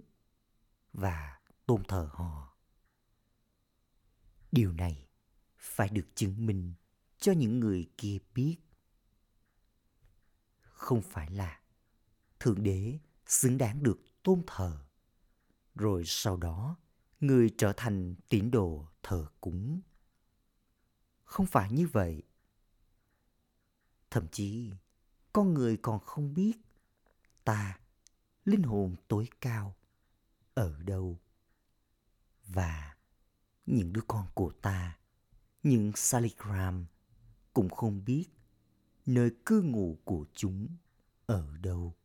và 0.93 1.39
tôn 1.65 1.83
thờ 1.83 2.09
họ. 2.13 2.57
Điều 4.51 4.73
này 4.73 5.07
phải 5.57 5.89
được 5.89 6.07
chứng 6.15 6.45
minh 6.45 6.73
cho 7.17 7.31
những 7.31 7.59
người 7.59 7.89
kia 7.97 8.17
biết. 8.33 8.57
Không 10.61 11.01
phải 11.01 11.29
là 11.29 11.59
Thượng 12.39 12.63
Đế 12.63 12.99
xứng 13.25 13.57
đáng 13.57 13.83
được 13.83 13.99
tôn 14.23 14.41
thờ, 14.47 14.85
rồi 15.75 16.03
sau 16.05 16.37
đó 16.37 16.77
người 17.19 17.49
trở 17.57 17.73
thành 17.77 18.15
tín 18.29 18.51
đồ 18.51 18.87
thờ 19.03 19.27
cúng. 19.41 19.81
Không 21.23 21.45
phải 21.45 21.71
như 21.71 21.87
vậy. 21.87 22.23
Thậm 24.11 24.27
chí, 24.31 24.71
con 25.33 25.53
người 25.53 25.77
còn 25.77 25.99
không 25.99 26.33
biết 26.33 26.53
ta, 27.43 27.79
linh 28.45 28.63
hồn 28.63 28.95
tối 29.07 29.29
cao, 29.41 29.75
ở 30.53 30.81
đâu? 30.83 31.19
Và 32.47 32.97
những 33.65 33.93
đứa 33.93 34.01
con 34.07 34.27
của 34.33 34.53
ta, 34.61 34.99
những 35.63 35.91
saligram 35.95 36.85
cũng 37.53 37.69
không 37.69 38.05
biết 38.05 38.25
nơi 39.05 39.31
cư 39.45 39.61
ngụ 39.61 39.97
của 40.03 40.25
chúng 40.33 40.67
ở 41.25 41.57
đâu. 41.57 41.95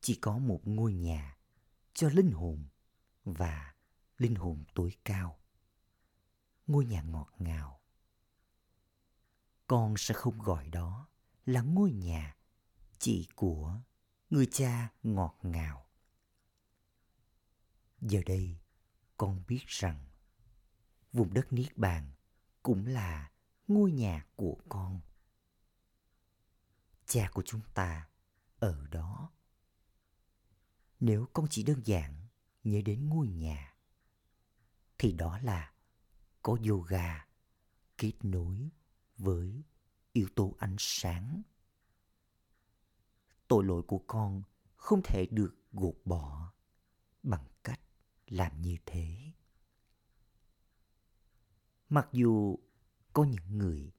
Chỉ 0.00 0.14
có 0.14 0.38
một 0.38 0.60
ngôi 0.64 0.92
nhà 0.92 1.36
cho 1.94 2.08
linh 2.08 2.30
hồn 2.30 2.64
và 3.24 3.74
linh 4.18 4.34
hồn 4.34 4.64
tối 4.74 4.96
cao. 5.04 5.38
Ngôi 6.66 6.84
nhà 6.84 7.02
ngọt 7.02 7.28
ngào. 7.38 7.81
Con 9.72 9.94
sẽ 9.96 10.14
không 10.14 10.38
gọi 10.38 10.68
đó 10.68 11.08
là 11.46 11.60
ngôi 11.60 11.92
nhà 11.92 12.36
chỉ 12.98 13.28
của 13.34 13.80
người 14.30 14.46
cha 14.52 14.92
ngọt 15.02 15.38
ngào. 15.42 15.86
Giờ 18.00 18.20
đây, 18.26 18.58
con 19.16 19.42
biết 19.48 19.64
rằng 19.66 20.06
vùng 21.12 21.34
đất 21.34 21.52
Niết 21.52 21.76
Bàn 21.76 22.12
cũng 22.62 22.86
là 22.86 23.30
ngôi 23.68 23.92
nhà 23.92 24.26
của 24.36 24.56
con. 24.68 25.00
Cha 27.06 27.30
của 27.32 27.42
chúng 27.46 27.60
ta 27.74 28.08
ở 28.58 28.86
đó. 28.90 29.30
Nếu 31.00 31.28
con 31.32 31.46
chỉ 31.50 31.62
đơn 31.62 31.80
giản 31.84 32.26
nhớ 32.64 32.80
đến 32.84 33.08
ngôi 33.08 33.28
nhà, 33.28 33.76
thì 34.98 35.12
đó 35.12 35.38
là 35.38 35.72
có 36.42 36.56
yoga 36.68 37.26
kết 37.98 38.14
nối 38.22 38.70
với 39.22 39.62
yếu 40.12 40.28
tố 40.34 40.54
ánh 40.58 40.76
sáng. 40.78 41.42
Tội 43.48 43.64
lỗi 43.64 43.82
của 43.82 43.98
con 43.98 44.42
không 44.76 45.00
thể 45.04 45.26
được 45.30 45.56
gột 45.72 45.96
bỏ 46.04 46.52
bằng 47.22 47.46
cách 47.64 47.80
làm 48.26 48.62
như 48.62 48.76
thế. 48.86 49.32
Mặc 51.88 52.08
dù 52.12 52.58
có 53.12 53.24
những 53.24 53.58
người 53.58 53.92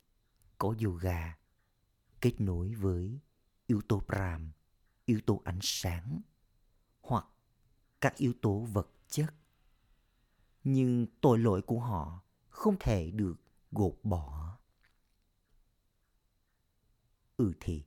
có 0.57 0.75
yoga 0.85 1.37
kết 2.21 2.41
nối 2.41 2.73
với 2.73 3.19
yếu 3.67 3.81
tố 3.81 3.99
pram 3.99 4.51
yếu 5.05 5.21
tố 5.25 5.41
ánh 5.45 5.59
sáng 5.61 6.21
hoặc 7.01 7.25
các 8.01 8.15
yếu 8.17 8.33
tố 8.41 8.59
vật 8.59 8.89
chất, 9.07 9.33
nhưng 10.63 11.07
tội 11.21 11.39
lỗi 11.39 11.61
của 11.61 11.79
họ 11.79 12.23
không 12.49 12.75
thể 12.79 13.11
được 13.11 13.35
gột 13.71 13.95
bỏ 14.03 14.52
ư 17.43 17.53
thì. 17.59 17.85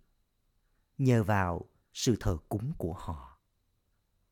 Nhờ 0.99 1.23
vào 1.23 1.69
sự 1.93 2.17
thờ 2.21 2.39
cúng 2.49 2.73
của 2.79 2.93
họ 2.93 3.37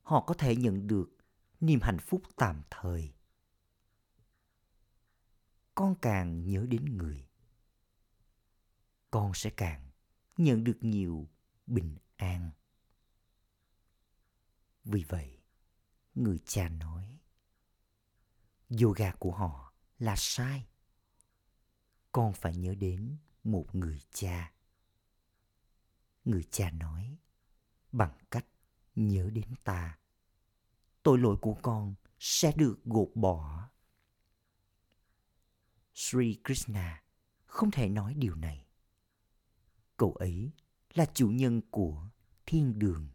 họ 0.04 0.20
có 0.20 0.34
thể 0.34 0.56
nhận 0.56 0.87
được 0.87 1.16
niềm 1.60 1.80
hạnh 1.82 1.98
phúc 1.98 2.22
tạm 2.37 2.62
thời. 2.70 3.14
Con 5.74 5.94
càng 6.02 6.46
nhớ 6.46 6.66
đến 6.68 6.96
người, 6.96 7.28
con 9.10 9.34
sẽ 9.34 9.50
càng 9.50 9.90
nhận 10.37 10.64
được 10.64 10.78
nhiều 10.80 11.28
bình 11.66 11.96
an. 12.16 12.50
Vì 14.84 15.04
vậy, 15.08 15.42
người 16.14 16.38
cha 16.46 16.68
nói, 16.68 17.18
yoga 18.82 19.12
của 19.12 19.32
họ 19.32 19.72
là 19.98 20.14
sai. 20.16 20.68
Con 22.12 22.32
phải 22.32 22.56
nhớ 22.56 22.74
đến 22.74 23.16
một 23.44 23.74
người 23.74 24.00
cha 24.12 24.54
người 26.24 26.42
cha 26.50 26.70
nói, 26.70 27.18
bằng 27.92 28.18
cách 28.30 28.46
nhớ 28.94 29.30
đến 29.30 29.54
ta, 29.64 29.98
tội 31.02 31.18
lỗi 31.18 31.37
của 31.40 31.56
con 31.62 31.94
sẽ 32.18 32.52
được 32.56 32.84
gột 32.84 33.10
bỏ. 33.14 33.70
Sri 35.94 36.40
krishna 36.44 37.02
không 37.46 37.70
thể 37.70 37.88
nói 37.88 38.14
điều 38.14 38.34
này. 38.34 38.66
Cậu 39.96 40.12
ấy 40.12 40.52
là 40.94 41.06
chủ 41.14 41.28
nhân 41.28 41.60
của 41.70 42.08
thiên 42.46 42.78
đường. 42.78 43.08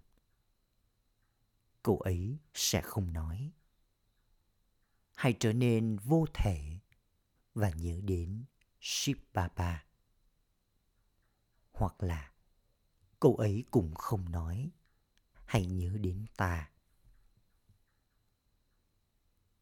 Cậu 1.83 1.97
ấy 1.97 2.37
sẽ 2.53 2.81
không 2.81 3.13
nói, 3.13 3.51
hãy 5.15 5.33
trở 5.39 5.53
nên 5.53 5.97
vô 5.97 6.25
thể 6.33 6.79
và 7.53 7.69
nhớ 7.69 8.01
đến 8.03 8.43
Shiv 8.79 9.17
Baba. 9.33 9.85
Hoặc 11.71 12.03
là 12.03 12.28
cậu 13.19 13.35
ấy 13.35 13.63
cũng 13.71 13.95
không 13.95 14.31
nói 14.31 14.71
hãy 15.45 15.65
nhớ 15.65 15.97
đến 15.97 16.25
ta. 16.37 16.69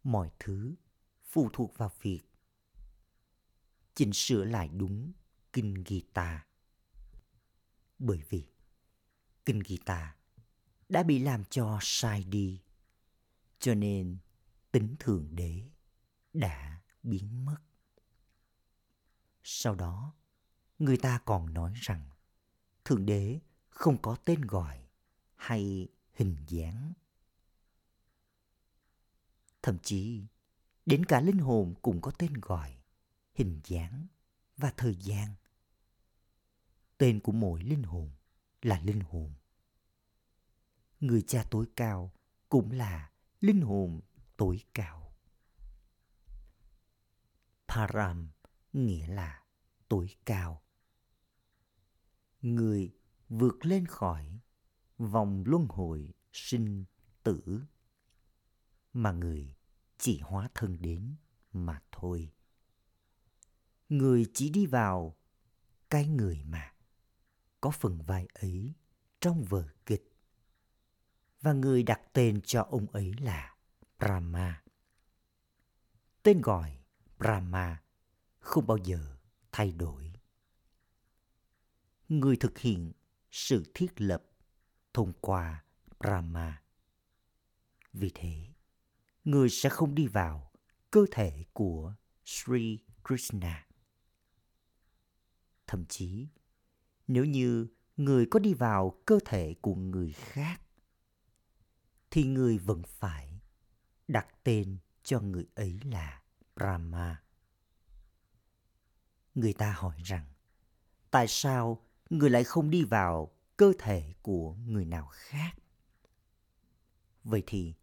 Mọi 0.03 0.31
thứ 0.39 0.75
phụ 1.23 1.49
thuộc 1.53 1.77
vào 1.77 1.91
việc 2.01 2.21
chỉnh 3.95 4.13
sửa 4.13 4.43
lại 4.43 4.69
đúng 4.69 5.13
kinh 5.53 5.83
Gita. 5.87 6.45
Bởi 7.99 8.23
vì 8.29 8.47
kinh 9.45 9.61
Gita 9.65 10.15
đã 10.89 11.03
bị 11.03 11.19
làm 11.19 11.43
cho 11.45 11.77
sai 11.81 12.23
đi, 12.23 12.61
cho 13.59 13.75
nên 13.75 14.17
tính 14.71 14.95
thượng 14.99 15.35
đế 15.35 15.69
đã 16.33 16.81
biến 17.03 17.45
mất. 17.45 17.57
Sau 19.43 19.75
đó, 19.75 20.15
người 20.79 20.97
ta 20.97 21.19
còn 21.25 21.53
nói 21.53 21.73
rằng 21.75 22.09
thượng 22.87 23.05
đế 23.05 23.39
không 23.69 24.01
có 24.01 24.15
tên 24.25 24.41
gọi 24.41 24.87
hay 25.35 25.87
hình 26.13 26.35
dáng. 26.47 26.93
Thậm 29.61 29.77
chí, 29.83 30.25
đến 30.85 31.05
cả 31.05 31.21
linh 31.21 31.37
hồn 31.37 31.73
cũng 31.81 32.01
có 32.01 32.11
tên 32.11 32.33
gọi, 32.33 32.77
hình 33.33 33.61
dáng 33.63 34.07
và 34.57 34.73
thời 34.77 34.95
gian. 34.95 35.33
Tên 36.97 37.19
của 37.19 37.31
mỗi 37.31 37.63
linh 37.63 37.83
hồn 37.83 38.11
là 38.61 38.79
linh 38.79 38.99
hồn. 38.99 39.33
Người 40.99 41.21
cha 41.21 41.45
tối 41.51 41.65
cao 41.75 42.13
cũng 42.49 42.71
là 42.71 43.11
linh 43.41 43.61
hồn 43.61 44.01
tối 44.37 44.63
cao. 44.73 45.15
Param 47.67 48.29
nghĩa 48.73 49.07
là 49.07 49.43
tối 49.87 50.09
cao. 50.25 50.61
Người 52.55 52.93
vượt 53.29 53.65
lên 53.65 53.85
khỏi 53.85 54.39
vòng 54.97 55.43
luân 55.45 55.65
hồi 55.69 56.13
sinh 56.33 56.85
tử, 57.23 57.61
mà 58.93 59.11
người 59.11 59.55
chỉ 59.97 60.19
hóa 60.19 60.49
thân 60.53 60.81
đến 60.81 61.15
mà 61.53 61.81
thôi. 61.91 62.31
Người 63.89 64.25
chỉ 64.33 64.49
đi 64.49 64.65
vào 64.65 65.17
cái 65.89 66.07
người 66.07 66.43
mà 66.43 66.73
có 67.61 67.71
phần 67.71 68.01
vai 68.01 68.27
ấy 68.33 68.73
trong 69.21 69.43
vở 69.43 69.67
kịch, 69.85 70.15
và 71.41 71.53
người 71.53 71.83
đặt 71.83 72.01
tên 72.13 72.41
cho 72.41 72.61
ông 72.61 72.87
ấy 72.91 73.13
là 73.19 73.55
Brahma. 73.99 74.63
Tên 76.23 76.41
gọi 76.41 76.79
Brahma 77.17 77.83
không 78.39 78.67
bao 78.67 78.77
giờ 78.77 79.17
thay 79.51 79.71
đổi. 79.71 80.06
Người 82.09 82.37
thực 82.37 82.57
hiện 82.57 82.91
sự 83.31 83.71
thiết 83.73 84.01
lập 84.01 84.23
thông 84.93 85.13
qua 85.21 85.63
Brahma. 85.99 86.63
Vì 87.93 88.11
thế, 88.15 88.53
người 89.23 89.49
sẽ 89.49 89.69
không 89.69 89.95
đi 89.95 90.07
vào 90.07 90.51
cơ 90.91 91.05
thể 91.11 91.45
của 91.53 91.95
Sri 92.25 92.79
Krishna. 93.07 93.67
Thậm 95.67 95.85
chí, 95.85 96.27
nếu 97.07 97.25
như 97.25 97.67
người 97.97 98.27
có 98.31 98.39
đi 98.39 98.53
vào 98.53 99.01
cơ 99.05 99.19
thể 99.25 99.55
của 99.61 99.75
người 99.75 100.11
khác, 100.11 100.61
thì 102.11 102.23
người 102.23 102.57
vẫn 102.57 102.81
phải 102.85 103.41
đặt 104.07 104.27
tên 104.43 104.77
cho 105.03 105.19
người 105.19 105.45
ấy 105.55 105.79
là 105.83 106.21
Brahma. 106.55 107.23
Người 109.35 109.53
ta 109.53 109.71
hỏi 109.71 110.01
rằng, 110.03 110.33
tại 111.11 111.25
sao 111.27 111.86
người 112.09 112.29
lại 112.29 112.43
không 112.43 112.69
đi 112.69 112.83
vào 112.83 113.31
cơ 113.57 113.73
thể 113.79 114.13
của 114.21 114.53
người 114.53 114.85
nào 114.85 115.07
khác? 115.11 115.51
Vậy 117.23 117.43
thì, 117.47 117.73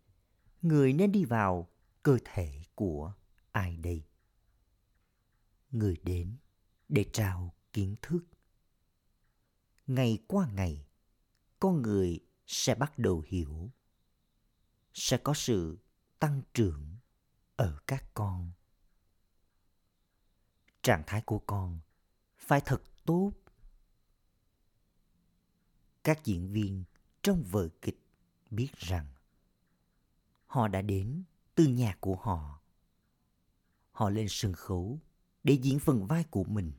người 0.63 0.93
nên 0.93 1.13
đi 1.13 1.25
vào 1.25 1.69
cơ 2.03 2.19
thể 2.25 2.63
của 2.75 3.15
ai 3.53 3.77
đây? 3.77 4.05
Người 5.71 5.97
đến 6.03 6.37
để 6.89 7.05
trao 7.13 7.55
kiến 7.73 7.97
thức. 8.03 8.21
Ngày 9.87 10.19
qua 10.29 10.49
ngày, 10.53 10.87
con 11.61 11.83
người 11.83 12.21
sẽ 12.47 12.75
bắt 12.75 12.99
đầu 12.99 13.23
hiểu. 13.27 13.71
Sẽ 14.95 15.17
có 15.17 15.35
sự 15.35 15.79
tăng 16.19 16.43
trưởng 16.55 16.97
ở 17.57 17.79
các 17.87 18.05
con 18.15 18.53
trạng 20.85 21.03
thái 21.07 21.23
của 21.27 21.39
con 21.39 21.81
phải 22.37 22.61
thật 22.61 22.83
tốt 23.05 23.33
các 26.05 26.25
diễn 26.25 26.53
viên 26.53 26.85
trong 27.23 27.45
vở 27.45 27.69
kịch 27.83 27.99
biết 28.51 28.69
rằng 28.77 29.07
họ 30.47 30.69
đã 30.69 30.83
đến 30.83 31.23
từ 31.55 31.67
nhà 31.67 31.97
của 32.01 32.17
họ 32.17 32.61
họ 33.93 34.11
lên 34.11 34.27
sân 34.29 34.53
khấu 34.53 34.99
để 35.45 35.55
diễn 35.55 35.79
phần 35.79 36.07
vai 36.07 36.25
của 36.25 36.45
mình 36.45 36.73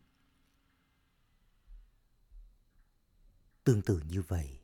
tương 3.63 3.81
tự 3.81 4.01
như 4.09 4.21
vậy 4.21 4.59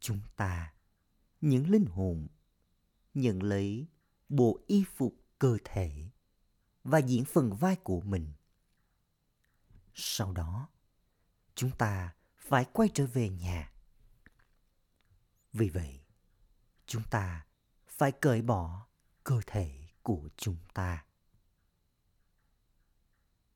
chúng 0.00 0.20
ta 0.36 0.72
những 1.40 1.70
linh 1.70 1.86
hồn 1.86 2.26
nhận 3.14 3.42
lấy 3.42 3.86
bộ 4.28 4.60
y 4.66 4.84
phục 4.96 5.14
cơ 5.38 5.58
thể 5.64 6.10
và 6.84 6.98
diễn 6.98 7.24
phần 7.24 7.56
vai 7.56 7.76
của 7.76 8.00
mình. 8.00 8.32
Sau 9.94 10.32
đó, 10.32 10.68
chúng 11.54 11.70
ta 11.78 12.14
phải 12.46 12.64
quay 12.72 12.88
trở 12.94 13.06
về 13.06 13.30
nhà. 13.30 13.72
Vì 15.52 15.68
vậy, 15.68 16.00
chúng 16.86 17.02
ta 17.10 17.46
phải 17.86 18.12
cởi 18.12 18.42
bỏ 18.42 18.86
cơ 19.24 19.40
thể 19.46 19.88
của 20.02 20.28
chúng 20.36 20.56
ta. 20.74 21.04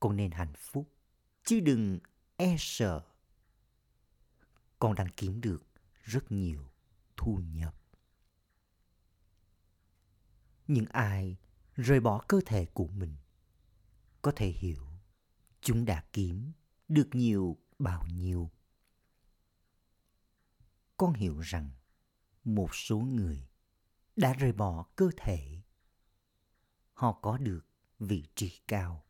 Con 0.00 0.16
nên 0.16 0.30
hạnh 0.30 0.52
phúc, 0.56 0.92
chứ 1.44 1.60
đừng 1.60 1.98
e 2.36 2.56
sợ. 2.58 3.06
Con 4.78 4.94
đang 4.94 5.08
kiếm 5.16 5.40
được 5.40 5.62
rất 6.02 6.32
nhiều 6.32 6.70
thu 7.16 7.40
nhập. 7.54 7.74
Những 10.66 10.86
ai 10.86 11.36
rời 11.74 12.00
bỏ 12.00 12.24
cơ 12.28 12.40
thể 12.46 12.66
của 12.66 12.86
mình 12.86 13.16
có 14.22 14.32
thể 14.36 14.48
hiểu 14.48 14.86
chúng 15.60 15.84
đã 15.84 16.04
kiếm 16.12 16.52
được 16.88 17.08
nhiều 17.12 17.56
bao 17.78 18.06
nhiêu 18.06 18.50
con 21.00 21.12
hiểu 21.12 21.40
rằng 21.40 21.70
một 22.44 22.74
số 22.74 22.98
người 22.98 23.48
đã 24.16 24.32
rời 24.32 24.52
bỏ 24.52 24.86
cơ 24.96 25.10
thể. 25.16 25.62
Họ 26.92 27.12
có 27.12 27.38
được 27.38 27.60
vị 27.98 28.24
trí 28.34 28.60
cao. 28.68 29.04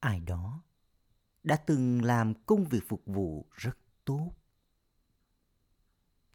Ai 0.00 0.20
đó 0.20 0.64
đã 1.42 1.56
từng 1.56 2.02
làm 2.02 2.34
công 2.46 2.64
việc 2.64 2.80
phục 2.88 3.02
vụ 3.06 3.50
rất 3.52 3.78
tốt. 4.04 4.34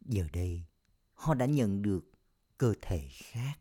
Giờ 0.01 0.27
đây, 0.33 0.65
họ 1.13 1.33
đã 1.33 1.45
nhận 1.45 1.81
được 1.81 2.11
cơ 2.57 2.73
thể 2.81 3.09
khác. 3.11 3.59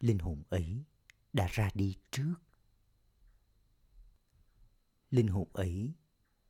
Linh 0.00 0.18
hồn 0.18 0.42
ấy 0.50 0.84
đã 1.32 1.46
ra 1.50 1.70
đi 1.74 1.96
trước 2.10 2.34
linh 5.12 5.28
hồn 5.28 5.48
ấy 5.52 5.92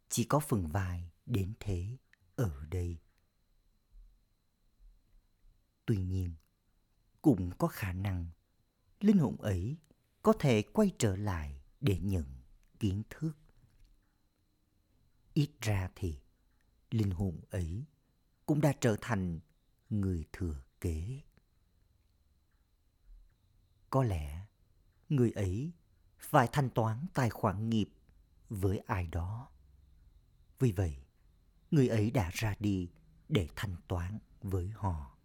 chỉ 0.09 0.25
có 0.25 0.40
phần 0.40 0.68
vai 0.68 1.11
đến 1.27 1.53
thế 1.61 1.96
ở 2.37 2.66
đây. 2.70 2.98
Tuy 5.87 6.03
nhiên, 6.03 6.35
cũng 7.22 7.51
có 7.59 7.68
khả 7.68 7.92
năng 7.92 8.27
linh 9.01 9.18
hồn 9.18 9.37
ấy 9.37 9.77
có 10.22 10.33
thể 10.38 10.62
quay 10.62 10.90
trở 10.98 11.16
lại 11.16 11.62
để 11.81 11.98
nhận 11.98 12.25
kiến 12.79 13.03
thức. 13.11 13.33
Ít 15.35 15.51
ra 15.61 15.90
thì, 15.94 16.20
linh 16.90 17.11
hồn 17.11 17.40
ấy 17.51 17.85
cũng 18.46 18.61
đã 18.61 18.72
trở 18.81 18.96
thành 19.01 19.40
người 19.90 20.25
thừa 20.33 20.62
kế. 20.81 21.20
Có 23.90 24.03
lẽ 24.03 24.46
người 25.09 25.31
ấy 25.31 25.72
phải 26.18 26.48
thanh 26.53 26.70
toán 26.70 27.07
tài 27.14 27.31
khoản 27.31 27.70
nghiệp 27.70 27.88
với 28.52 28.78
ai 28.78 29.06
đó. 29.06 29.48
Vì 30.58 30.72
vậy, 30.72 30.96
người 31.70 31.88
ấy 31.88 32.10
đã 32.10 32.30
ra 32.32 32.54
đi 32.58 32.90
để 33.28 33.48
thanh 33.56 33.76
toán 33.88 34.18
với 34.42 34.68
họ. 34.68 35.16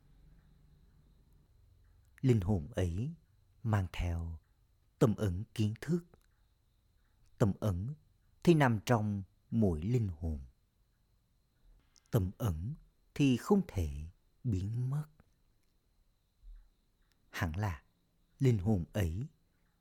Linh 2.21 2.41
hồn 2.41 2.67
ấy 2.75 3.13
mang 3.63 3.87
theo 3.93 4.39
tâm 4.99 5.15
ẩn 5.15 5.43
kiến 5.53 5.73
thức. 5.81 6.05
Tâm 7.37 7.53
ẩn 7.59 7.93
thì 8.43 8.53
nằm 8.53 8.79
trong 8.85 9.23
mỗi 9.51 9.81
linh 9.81 10.07
hồn. 10.19 10.39
Tâm 12.11 12.31
ẩn 12.37 12.75
thì 13.13 13.37
không 13.37 13.61
thể 13.67 13.89
biến 14.43 14.89
mất. 14.89 15.07
Hẳn 17.29 17.55
là 17.55 17.83
linh 18.39 18.57
hồn 18.57 18.85
ấy 18.93 19.27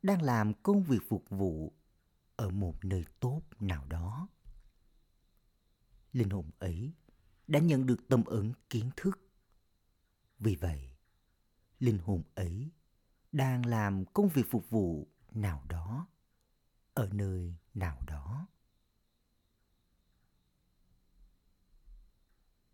đang 0.02 0.22
làm 0.22 0.54
công 0.54 0.82
việc 0.82 1.00
phục 1.09 1.24
vụ 1.30 1.72
ở 2.37 2.51
một 2.51 2.85
nơi 2.85 3.05
tốt 3.20 3.42
nào 3.61 3.85
đó. 3.88 4.29
Linh 6.12 6.31
hồn 6.31 6.51
ấy 6.59 6.92
đã 7.46 7.59
nhận 7.59 7.87
được 7.87 8.09
tâm 8.09 8.25
ứng 8.25 8.53
kiến 8.70 8.90
thức. 8.96 9.18
Vì 10.38 10.57
vậy, 10.57 10.96
linh 11.79 11.99
hồn 11.99 12.22
ấy 12.35 12.70
đang 13.33 13.66
làm 13.66 14.05
công 14.05 14.29
việc 14.29 14.46
phục 14.51 14.70
vụ 14.70 15.09
nào 15.31 15.64
đó, 15.68 16.09
ở 16.94 17.09
nơi 17.12 17.55
nào 17.75 18.03
đó. 18.07 18.46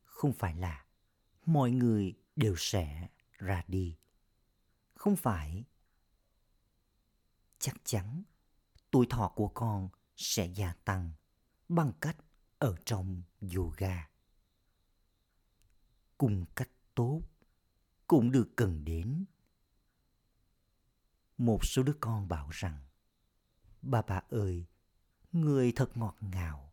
Không 0.05 0.33
phải 0.33 0.55
là 0.55 0.87
mọi 1.47 1.71
người 1.71 2.15
đều 2.37 2.55
sẽ 2.59 3.09
ra 3.39 3.63
đi. 3.69 3.97
Không 4.95 5.17
phải. 5.17 5.65
Chắc 7.59 7.77
chắn 7.85 8.23
tuổi 8.93 9.07
thọ 9.11 9.33
của 9.37 9.49
con 9.49 9.89
sẽ 10.17 10.47
gia 10.47 10.73
tăng 10.85 11.13
bằng 11.69 11.93
cách 12.01 12.17
ở 12.59 12.77
trong 12.85 13.23
yoga. 13.57 14.09
Cùng 16.19 16.45
cách 16.57 16.71
tốt 16.95 17.23
cũng 18.07 18.31
được 18.31 18.53
cần 18.57 18.85
đến. 18.85 19.25
Một 21.39 21.65
số 21.65 21.83
đứa 21.83 21.97
con 22.01 22.29
bảo 22.29 22.49
rằng, 22.51 22.87
bà 23.83 24.03
bà 24.03 24.23
ơi, 24.29 24.67
người 25.33 25.73
thật 25.77 25.97
ngọt 25.97 26.17
ngào. 26.21 26.73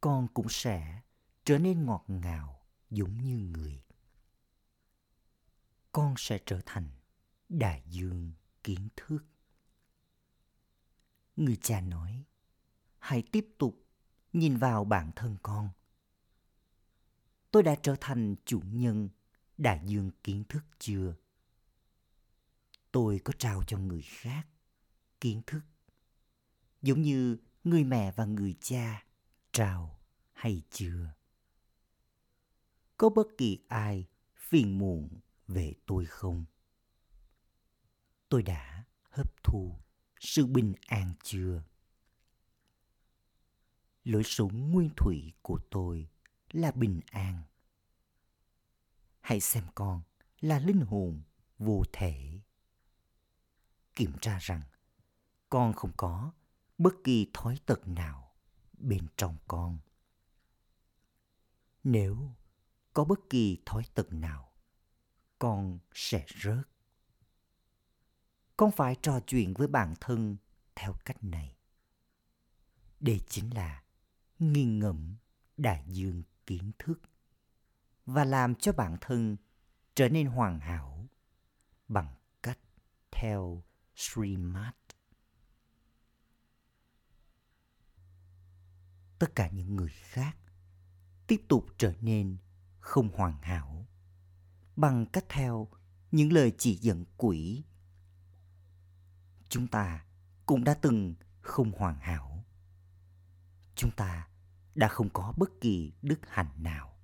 Con 0.00 0.28
cũng 0.34 0.46
sẽ 0.48 1.02
trở 1.44 1.58
nên 1.58 1.86
ngọt 1.86 2.04
ngào 2.08 2.66
giống 2.90 3.22
như 3.22 3.36
người. 3.36 3.82
Con 5.92 6.14
sẽ 6.18 6.38
trở 6.46 6.60
thành 6.66 6.90
đại 7.48 7.82
dương 7.86 8.32
kiến 8.64 8.88
thức 8.96 9.24
người 11.36 11.56
cha 11.56 11.80
nói, 11.80 12.24
hãy 12.98 13.22
tiếp 13.22 13.48
tục 13.58 13.86
nhìn 14.32 14.56
vào 14.56 14.84
bản 14.84 15.10
thân 15.16 15.36
con. 15.42 15.68
Tôi 17.50 17.62
đã 17.62 17.74
trở 17.82 17.96
thành 18.00 18.34
chủ 18.44 18.60
nhân 18.72 19.08
đại 19.58 19.80
dương 19.84 20.10
kiến 20.24 20.44
thức 20.48 20.64
chưa? 20.78 21.14
Tôi 22.92 23.20
có 23.24 23.32
trao 23.38 23.62
cho 23.66 23.78
người 23.78 24.02
khác 24.02 24.46
kiến 25.20 25.42
thức, 25.46 25.60
giống 26.82 27.02
như 27.02 27.36
người 27.64 27.84
mẹ 27.84 28.12
và 28.12 28.24
người 28.24 28.54
cha 28.60 29.04
trao 29.52 30.00
hay 30.32 30.62
chưa? 30.70 31.14
Có 32.96 33.08
bất 33.08 33.26
kỳ 33.38 33.58
ai 33.68 34.06
phiền 34.36 34.78
muộn 34.78 35.08
về 35.48 35.74
tôi 35.86 36.06
không? 36.06 36.44
Tôi 38.28 38.42
đã 38.42 38.84
hấp 39.10 39.42
thu 39.42 39.76
sự 40.20 40.46
bình 40.46 40.74
an 40.86 41.12
chưa? 41.22 41.62
Lối 44.04 44.22
sống 44.24 44.70
nguyên 44.72 44.90
thủy 44.96 45.32
của 45.42 45.58
tôi 45.70 46.08
là 46.50 46.70
bình 46.70 47.00
an. 47.06 47.42
Hãy 49.20 49.40
xem 49.40 49.64
con 49.74 50.02
là 50.40 50.58
linh 50.58 50.80
hồn 50.80 51.22
vô 51.58 51.82
thể. 51.92 52.40
Kiểm 53.96 54.12
tra 54.20 54.38
rằng 54.42 54.62
con 55.48 55.72
không 55.72 55.92
có 55.96 56.32
bất 56.78 56.94
kỳ 57.04 57.30
thói 57.34 57.58
tật 57.66 57.88
nào 57.88 58.34
bên 58.72 59.06
trong 59.16 59.36
con. 59.48 59.78
Nếu 61.84 62.34
có 62.92 63.04
bất 63.04 63.20
kỳ 63.30 63.62
thói 63.66 63.82
tật 63.94 64.12
nào, 64.12 64.52
con 65.38 65.78
sẽ 65.92 66.26
rớt 66.42 66.68
con 68.56 68.70
phải 68.70 68.96
trò 69.02 69.20
chuyện 69.26 69.54
với 69.54 69.68
bản 69.68 69.94
thân 70.00 70.36
theo 70.74 70.92
cách 71.04 71.24
này 71.24 71.56
đây 73.00 73.20
chính 73.28 73.54
là 73.54 73.82
nghiền 74.38 74.78
ngẫm 74.78 75.16
đại 75.56 75.84
dương 75.86 76.22
kiến 76.46 76.72
thức 76.78 77.00
và 78.06 78.24
làm 78.24 78.54
cho 78.54 78.72
bản 78.72 78.96
thân 79.00 79.36
trở 79.94 80.08
nên 80.08 80.26
hoàn 80.26 80.60
hảo 80.60 81.08
bằng 81.88 82.14
cách 82.42 82.58
theo 83.10 83.62
Srimad. 83.96 84.74
Tất 89.18 89.34
cả 89.34 89.50
những 89.50 89.76
người 89.76 89.92
khác 89.92 90.36
tiếp 91.26 91.42
tục 91.48 91.66
trở 91.78 91.94
nên 92.00 92.36
không 92.78 93.08
hoàn 93.08 93.42
hảo 93.42 93.86
bằng 94.76 95.06
cách 95.06 95.24
theo 95.28 95.68
những 96.10 96.32
lời 96.32 96.52
chỉ 96.58 96.76
dẫn 96.76 97.04
quỷ. 97.16 97.62
Chúng 99.56 99.66
ta 99.66 100.04
cũng 100.46 100.64
đã 100.64 100.74
từng 100.74 101.14
không 101.40 101.72
hoàn 101.72 101.98
hảo. 101.98 102.44
Chúng 103.74 103.90
ta 103.90 104.28
đã 104.74 104.88
không 104.88 105.08
có 105.10 105.34
bất 105.36 105.50
kỳ 105.60 105.92
đức 106.02 106.20
hạnh 106.28 106.50
nào. 106.56 106.98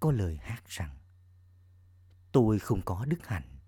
Có 0.00 0.12
lời 0.12 0.36
hát 0.36 0.66
rằng 0.66 0.98
Tôi 2.32 2.58
không 2.58 2.82
có 2.84 3.04
đức 3.04 3.26
hạnh. 3.26 3.58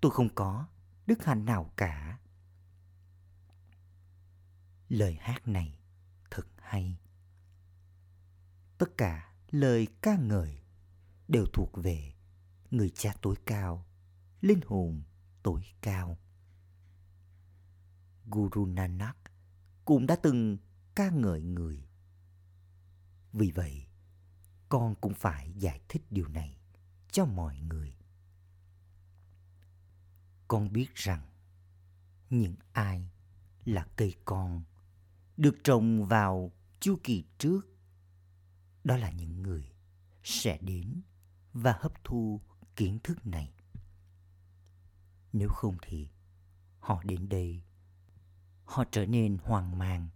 Tôi 0.00 0.12
không 0.12 0.28
có 0.34 0.66
đức 1.06 1.24
hạnh 1.24 1.44
nào 1.44 1.72
cả. 1.76 2.18
Lời 4.88 5.18
hát 5.20 5.48
này 5.48 5.78
thật 6.30 6.46
hay. 6.56 6.98
Tất 8.78 8.96
cả 8.96 9.32
lời 9.50 9.86
ca 10.02 10.16
ngợi 10.16 10.62
đều 11.28 11.46
thuộc 11.52 11.70
về 11.74 12.14
người 12.70 12.90
cha 12.90 13.14
tối 13.22 13.36
cao, 13.46 13.86
linh 14.40 14.60
hồn 14.66 15.02
tối 15.42 15.62
cao. 15.80 16.18
Guru 18.26 18.66
Nanak 18.66 19.16
cũng 19.84 20.06
đã 20.06 20.16
từng 20.16 20.58
ca 20.94 21.10
ngợi 21.10 21.42
người. 21.42 21.88
Vì 23.32 23.50
vậy, 23.50 23.86
con 24.68 24.94
cũng 24.94 25.14
phải 25.14 25.52
giải 25.56 25.80
thích 25.88 26.02
điều 26.10 26.28
này 26.28 26.58
cho 27.10 27.24
mọi 27.24 27.60
người. 27.60 27.96
Con 30.48 30.72
biết 30.72 30.94
rằng 30.94 31.26
những 32.30 32.54
ai 32.72 33.10
là 33.64 33.86
cây 33.96 34.14
con 34.24 34.62
được 35.36 35.56
trồng 35.64 36.06
vào 36.06 36.52
chu 36.80 36.98
kỳ 37.02 37.24
trước 37.38 37.60
đó 38.84 38.96
là 38.96 39.10
những 39.10 39.42
người 39.42 39.72
sẽ 40.22 40.58
đến 40.60 41.02
và 41.52 41.76
hấp 41.80 42.04
thu 42.04 42.40
kiến 42.76 42.98
thức 43.04 43.26
này. 43.26 43.52
Nếu 45.32 45.48
không 45.48 45.76
thì 45.82 46.08
họ 46.80 47.02
đến 47.04 47.28
đây, 47.28 47.62
họ 48.64 48.84
trở 48.90 49.06
nên 49.06 49.38
hoang 49.42 49.78
mang, 49.78 50.08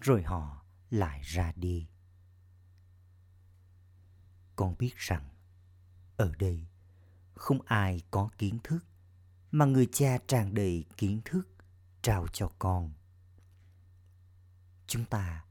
rồi 0.00 0.22
họ 0.22 0.64
lại 0.90 1.20
ra 1.22 1.52
đi. 1.56 1.88
Con 4.56 4.74
biết 4.78 4.96
rằng 4.96 5.28
ở 6.16 6.34
đây 6.38 6.66
không 7.34 7.62
ai 7.62 8.02
có 8.10 8.30
kiến 8.38 8.58
thức 8.64 8.86
mà 9.50 9.64
người 9.64 9.88
cha 9.92 10.18
tràn 10.28 10.54
đầy 10.54 10.84
kiến 10.96 11.20
thức 11.24 11.48
trao 12.02 12.26
cho 12.32 12.50
con. 12.58 12.92
Chúng 14.86 15.04
ta 15.04 15.44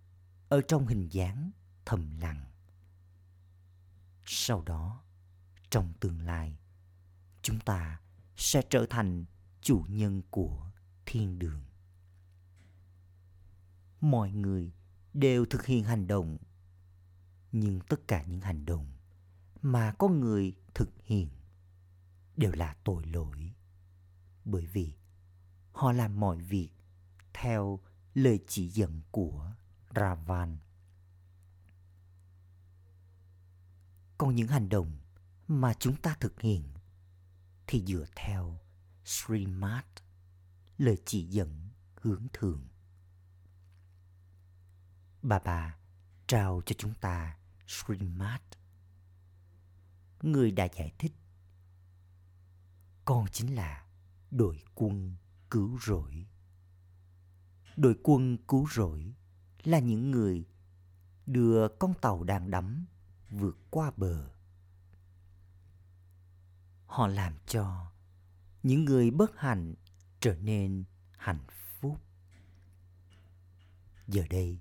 ở 0.50 0.62
trong 0.68 0.88
hình 0.88 1.08
dáng 1.12 1.52
thầm 1.86 2.18
lặng. 2.18 2.46
Sau 4.26 4.62
đó 4.62 5.04
trong 5.70 5.94
tương 6.00 6.22
lai 6.22 6.58
chúng 7.42 7.60
ta 7.60 8.00
sẽ 8.38 8.62
trở 8.70 8.86
thành 8.90 9.26
chủ 9.62 9.86
nhân 9.90 10.22
của 10.30 10.72
thiên 11.06 11.40
đường 11.40 11.64
mọi 14.04 14.32
người 14.32 14.72
đều 15.14 15.46
thực 15.46 15.66
hiện 15.66 15.84
hành 15.84 16.08
động, 16.08 16.38
nhưng 17.52 17.80
tất 17.80 18.08
cả 18.08 18.24
những 18.24 18.42
hành 18.42 18.66
động 18.66 18.88
mà 19.62 19.92
có 19.92 20.08
người 20.08 20.56
thực 20.74 20.90
hiện 21.04 21.30
đều 22.38 22.52
là 22.52 22.76
tội 22.84 23.06
lỗi, 23.06 23.54
bởi 24.46 24.66
vì 24.66 24.94
họ 25.72 25.92
làm 25.92 26.20
mọi 26.20 26.38
việc 26.38 26.70
theo 27.34 27.80
lời 28.14 28.40
chỉ 28.48 28.70
dẫn 28.70 29.02
của 29.12 29.52
Ravan. 29.96 30.58
Còn 34.18 34.36
những 34.36 34.48
hành 34.48 34.70
động 34.70 34.92
mà 35.48 35.74
chúng 35.74 35.96
ta 35.96 36.18
thực 36.20 36.42
hiện 36.42 36.73
thì 37.68 37.84
dựa 37.86 38.06
theo 38.16 38.60
Srimad, 39.06 39.84
lời 40.78 40.98
chỉ 41.06 41.26
dẫn 41.26 41.70
hướng 41.96 42.28
thường. 42.34 42.68
Bà 45.22 45.40
bà 45.40 45.78
trao 46.28 46.62
cho 46.66 46.76
chúng 46.78 46.94
ta 46.94 47.38
Srimad. 47.68 48.42
Người 50.22 50.52
đã 50.52 50.68
giải 50.78 50.92
thích 50.98 51.14
con 53.06 53.26
chính 53.32 53.56
là 53.56 53.86
đội 54.32 54.64
quân 54.76 55.16
cứu 55.50 55.80
rỗi. 55.82 56.26
Đội 57.78 57.96
quân 58.04 58.38
cứu 58.48 58.68
rỗi 58.72 59.14
là 59.64 59.80
những 59.80 60.12
người 60.12 60.46
đưa 61.26 61.68
con 61.68 61.94
tàu 62.02 62.24
đang 62.24 62.52
đắm 62.52 62.86
vượt 63.30 63.58
qua 63.70 63.92
bờ. 63.98 64.30
Họ 66.94 67.08
làm 67.08 67.34
cho 67.48 67.92
những 68.64 68.86
người 68.86 69.12
bất 69.12 69.40
hạnh 69.40 69.76
trở 70.20 70.36
nên 70.36 70.84
hạnh 71.18 71.46
phúc. 71.80 72.02
Giờ 74.08 74.24
đây, 74.30 74.60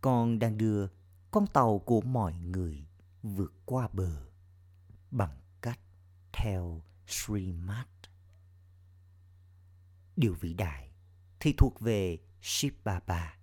con 0.00 0.38
đang 0.38 0.58
đưa 0.58 0.88
con 1.30 1.46
tàu 1.46 1.78
của 1.78 2.00
mọi 2.00 2.34
người 2.34 2.86
vượt 3.22 3.52
qua 3.64 3.88
bờ 3.92 4.26
bằng 5.10 5.40
cách 5.60 5.80
theo 6.32 6.82
Srimad. 7.06 7.86
Điều 10.16 10.34
vĩ 10.34 10.54
đại 10.54 10.90
thì 11.40 11.54
thuộc 11.58 11.80
về 11.80 12.18
Shiv 12.42 12.74
Baba. 12.84 13.38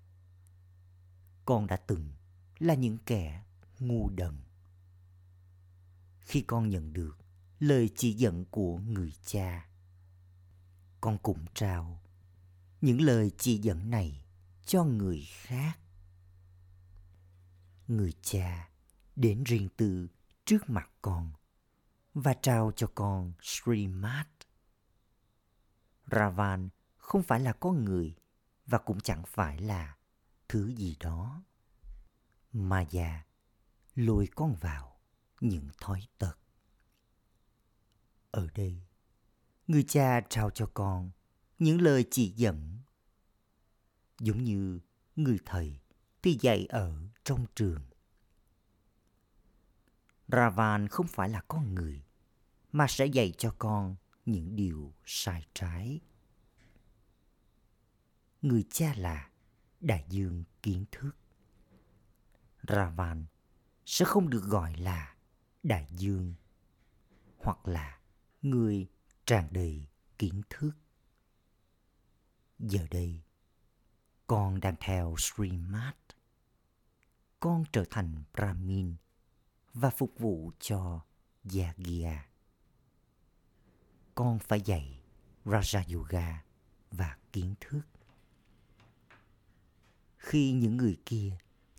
Con 1.45 1.67
đã 1.67 1.77
từng 1.77 2.11
là 2.59 2.73
những 2.73 2.97
kẻ 3.05 3.43
ngu 3.79 4.09
đần. 4.09 4.41
Khi 6.19 6.41
con 6.41 6.69
nhận 6.69 6.93
được 6.93 7.19
lời 7.59 7.89
chỉ 7.95 8.13
dẫn 8.13 8.45
của 8.45 8.77
người 8.77 9.13
cha, 9.25 9.69
con 11.01 11.17
cũng 11.17 11.45
trao 11.53 12.01
những 12.81 13.01
lời 13.01 13.31
chỉ 13.37 13.57
dẫn 13.57 13.89
này 13.89 14.25
cho 14.65 14.83
người 14.83 15.27
khác. 15.31 15.79
Người 17.87 18.13
cha 18.21 18.69
đến 19.15 19.43
riêng 19.43 19.69
tư 19.77 20.07
trước 20.45 20.69
mặt 20.69 20.89
con 21.01 21.31
và 22.13 22.33
trao 22.33 22.71
cho 22.75 22.87
con 22.95 23.33
Srimad. 23.41 24.27
Ravan 26.11 26.69
không 26.97 27.23
phải 27.23 27.39
là 27.39 27.53
con 27.53 27.85
người 27.85 28.15
và 28.65 28.77
cũng 28.77 28.99
chẳng 28.99 29.23
phải 29.27 29.59
là 29.59 29.97
thứ 30.49 30.67
gì 30.75 30.95
đó. 30.99 31.43
Mà 32.53 32.81
già 32.81 33.23
lôi 33.95 34.27
con 34.35 34.55
vào 34.55 34.99
những 35.41 35.69
thói 35.81 36.07
tật. 36.17 36.35
Ở 38.31 38.47
đây, 38.55 38.81
người 39.67 39.83
cha 39.83 40.21
trao 40.29 40.49
cho 40.49 40.71
con 40.73 41.11
những 41.59 41.81
lời 41.81 42.05
chỉ 42.11 42.33
dẫn. 42.35 42.77
Giống 44.19 44.43
như 44.43 44.79
người 45.15 45.39
thầy 45.45 45.79
thì 46.21 46.37
dạy 46.41 46.65
ở 46.65 46.95
trong 47.23 47.45
trường. 47.55 47.81
Ravan 50.27 50.87
không 50.87 51.07
phải 51.07 51.29
là 51.29 51.41
con 51.47 51.75
người, 51.75 52.03
mà 52.71 52.87
sẽ 52.87 53.05
dạy 53.05 53.33
cho 53.37 53.55
con 53.59 53.95
những 54.25 54.55
điều 54.55 54.93
sai 55.05 55.45
trái. 55.53 55.99
Người 58.41 58.63
cha 58.69 58.93
là 58.97 59.29
đại 59.79 60.05
dương 60.09 60.43
kiến 60.63 60.85
thức. 60.91 61.11
Ravan 62.67 63.25
sẽ 63.85 64.05
không 64.05 64.29
được 64.29 64.43
gọi 64.43 64.75
là 64.75 65.15
đại 65.63 65.87
dương 65.91 66.33
hoặc 67.37 67.67
là 67.67 67.98
người 68.41 68.87
tràn 69.25 69.47
đầy 69.51 69.87
kiến 70.17 70.41
thức. 70.49 70.71
Giờ 72.59 72.87
đây, 72.91 73.21
con 74.27 74.59
đang 74.59 74.75
theo 74.79 75.15
Srimad. 75.17 75.93
Con 77.39 77.63
trở 77.71 77.83
thành 77.89 78.23
Brahmin 78.33 78.95
và 79.73 79.89
phục 79.89 80.13
vụ 80.19 80.51
cho 80.59 81.01
Yagya. 81.43 82.29
Con 84.15 84.39
phải 84.39 84.61
dạy 84.61 85.01
Raja 85.45 85.95
Yoga 85.95 86.43
và 86.91 87.17
kiến 87.31 87.55
thức. 87.59 87.81
Khi 90.17 90.51
những 90.51 90.77
người 90.77 90.97
kia 91.05 91.37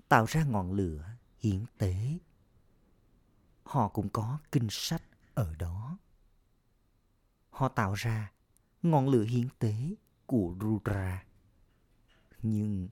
tạo 0.09 0.25
ra 0.29 0.45
ngọn 0.45 0.73
lửa 0.73 1.17
hiến 1.39 1.65
tế, 1.79 2.19
họ 3.63 3.89
cũng 3.89 4.09
có 4.09 4.39
kinh 4.53 4.67
sách 4.71 5.03
ở 5.35 5.55
đó. 5.55 5.99
Họ 7.61 7.69
tạo 7.69 7.95
ra 7.95 8.33
ngọn 8.83 9.09
lửa 9.09 9.25
hiến 9.25 9.49
tế 9.59 9.95
của 10.27 10.57
Rudra. 10.61 11.25
Nhưng 12.43 12.89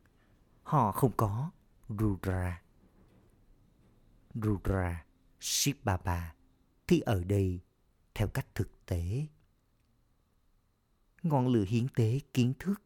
họ 0.62 0.92
không 0.92 1.12
có 1.16 1.50
Rudra. 1.88 2.62
Rudra 4.34 5.04
Shiv 5.40 5.76
Baba 5.84 6.34
thì 6.86 7.00
ở 7.00 7.24
đây 7.24 7.60
theo 8.14 8.28
cách 8.28 8.46
thực 8.54 8.86
tế. 8.86 9.26
Ngọn 11.22 11.48
lửa 11.48 11.64
hiến 11.68 11.88
tế 11.88 12.20
kiến 12.34 12.52
thức 12.58 12.82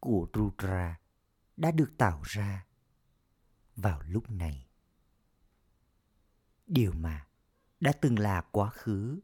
của 0.00 0.28
Rudra 0.34 1.00
đã 1.56 1.70
được 1.70 1.92
tạo 1.98 2.22
ra 2.24 2.66
vào 3.76 4.02
lúc 4.06 4.30
này. 4.30 4.66
Điều 6.66 6.92
mà 6.92 7.26
đã 7.80 7.92
từng 7.92 8.18
là 8.18 8.40
quá 8.40 8.70
khứ, 8.70 9.20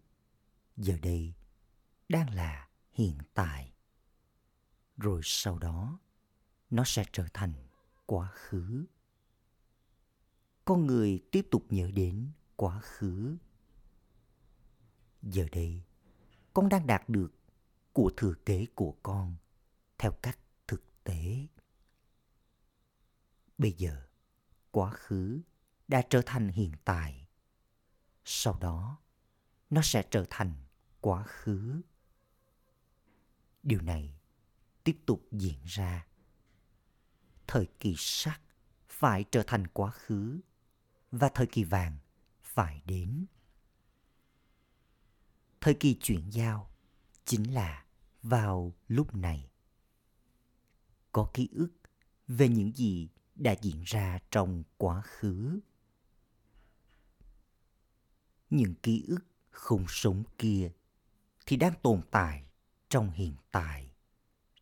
giờ 0.77 0.99
đây 1.03 1.35
đang 2.09 2.35
là 2.35 2.69
hiện 2.92 3.19
tại. 3.35 3.73
Rồi 4.97 5.21
sau 5.25 5.59
đó, 5.59 5.99
nó 6.71 6.83
sẽ 6.87 7.05
trở 7.12 7.27
thành 7.35 7.53
quá 8.07 8.31
khứ. 8.33 8.87
Con 10.64 10.87
người 10.87 11.25
tiếp 11.33 11.49
tục 11.51 11.66
nhớ 11.71 11.90
đến 11.90 12.31
quá 12.57 12.81
khứ. 12.81 13.37
Giờ 15.23 15.47
đây 15.53 15.83
con 16.55 16.69
đang 16.69 16.87
đạt 16.87 17.09
được 17.09 17.33
của 17.92 18.11
thừa 18.17 18.35
kế 18.46 18.67
của 18.75 18.96
con 19.02 19.37
theo 19.98 20.13
cách 20.23 20.38
thực 20.67 21.04
tế. 21.04 21.46
Bây 23.59 23.73
giờ 23.73 24.07
quá 24.71 24.90
khứ 24.90 25.40
đã 25.88 26.02
trở 26.11 26.23
thành 26.27 26.48
hiện 26.48 26.73
tại. 26.85 27.29
Sau 28.25 28.59
đó 28.61 28.98
nó 29.71 29.81
sẽ 29.85 30.09
trở 30.11 30.25
thành 30.31 30.52
quá 31.00 31.23
khứ 31.23 31.81
điều 33.67 33.81
này 33.81 34.14
tiếp 34.85 34.98
tục 35.06 35.29
diễn 35.33 35.58
ra 35.64 36.06
thời 37.46 37.67
kỳ 37.81 37.94
sắc 37.98 38.40
phải 38.88 39.25
trở 39.31 39.42
thành 39.46 39.67
quá 39.67 39.90
khứ 39.90 40.40
và 41.10 41.29
thời 41.29 41.46
kỳ 41.46 41.64
vàng 41.64 41.98
phải 42.42 42.83
đến. 42.85 43.27
Thời 45.60 45.75
kỳ 45.75 45.94
chuyển 45.94 46.31
giao 46.31 46.71
chính 47.25 47.54
là 47.54 47.85
vào 48.23 48.73
lúc 48.88 49.14
này. 49.14 49.50
Có 51.12 51.31
ký 51.35 51.48
ức 51.52 51.73
về 52.29 52.48
những 52.48 52.73
gì 52.77 53.08
đã 53.35 53.54
diễn 53.62 53.83
ra 53.83 54.19
trong 54.31 54.62
quá 54.77 55.02
khứ. 55.04 55.60
Những 58.50 58.75
ký 58.75 59.04
ức 59.08 59.27
không 59.50 59.85
sống 59.88 60.25
kia 60.38 60.71
thì 61.46 61.56
đang 61.56 61.75
tồn 61.83 62.02
tại 62.10 62.46
trong 62.88 63.10
hiện 63.10 63.34
tại, 63.50 63.90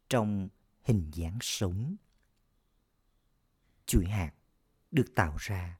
trong 0.08 0.48
hình 0.82 1.10
dáng 1.14 1.38
sống. 1.40 1.96
chuỗi 3.86 4.06
hạt 4.06 4.32
được 4.90 5.12
tạo 5.14 5.36
ra 5.38 5.78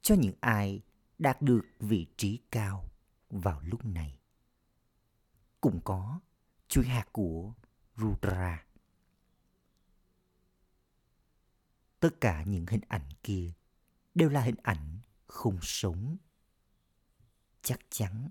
cho 0.00 0.14
những 0.14 0.34
ai 0.40 0.82
đạt 1.18 1.42
được 1.42 1.62
vị 1.80 2.06
trí 2.16 2.40
cao 2.50 2.88
vào 3.30 3.60
lúc 3.60 3.84
này. 3.84 4.18
Cũng 5.60 5.80
có 5.84 6.20
chuỗi 6.68 6.84
hạt 6.84 7.08
của 7.12 7.52
Rudra. 7.96 8.66
Tất 12.00 12.20
cả 12.20 12.42
những 12.42 12.66
hình 12.66 12.80
ảnh 12.88 13.08
kia 13.22 13.52
đều 14.14 14.28
là 14.28 14.40
hình 14.40 14.56
ảnh 14.62 14.98
không 15.26 15.58
sống. 15.62 16.16
Chắc 17.62 17.80
chắn 17.90 18.28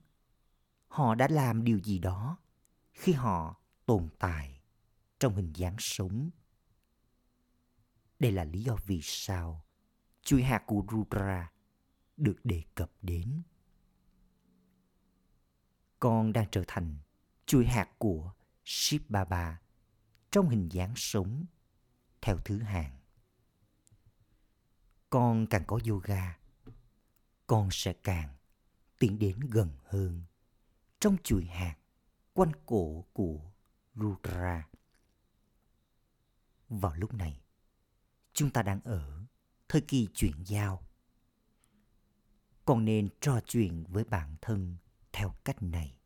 họ 0.88 1.16
đã 1.16 1.28
làm 1.28 1.63
điều 1.63 1.80
gì 1.80 1.99
đó 1.99 2.38
khi 2.96 3.14
họ 3.14 3.62
tồn 3.86 4.10
tại 4.20 4.62
trong 5.20 5.36
hình 5.36 5.54
dáng 5.56 5.76
sống. 5.80 6.30
Đây 8.20 8.32
là 8.32 8.43
lý 8.43 8.64
do 8.64 8.78
vì 8.86 9.00
sao 9.04 9.66
chuỗi 10.22 10.43
hạt 10.43 10.64
của 10.68 10.86
Rudra 10.91 11.52
được 12.18 12.39
đề 12.43 12.64
cập 12.76 12.91
đến. 13.02 13.41
Con 16.00 16.34
đang 16.34 16.48
trở 16.52 16.64
thành 16.68 16.98
chuỗi 17.46 17.66
hạt 17.66 17.89
của 17.98 18.34
Shiv 18.66 19.02
Baba 19.10 19.62
trong 20.32 20.50
hình 20.50 20.70
dáng 20.72 20.93
sống 20.96 21.46
theo 22.22 22.38
thứ 22.46 22.60
hạng. 22.60 23.00
Con 25.10 25.48
càng 25.50 25.64
có 25.68 25.80
yoga, 25.89 26.38
con 27.48 27.70
sẽ 27.72 27.93
càng 27.93 28.36
tiến 29.00 29.20
đến 29.20 29.39
gần 29.39 29.78
hơn 29.84 30.24
trong 31.00 31.18
chuỗi 31.24 31.46
hạt 31.46 31.76
quanh 32.36 32.52
cổ 32.66 33.06
của 33.14 33.52
Rudra. 33.96 34.68
Vào 36.70 36.96
lúc 36.96 37.14
này, 37.14 37.42
chúng 38.34 38.50
ta 38.50 38.62
đang 38.62 38.82
ở 38.82 39.24
thời 39.70 39.82
kỳ 39.82 40.08
chuyển 40.14 40.44
giao. 40.46 40.84
Con 42.66 42.86
nên 42.86 43.10
trò 43.22 43.40
chuyện 43.46 43.84
với 43.90 44.04
bản 44.04 44.36
thân 44.42 44.78
theo 45.12 45.36
cách 45.46 45.64
này. 45.64 45.98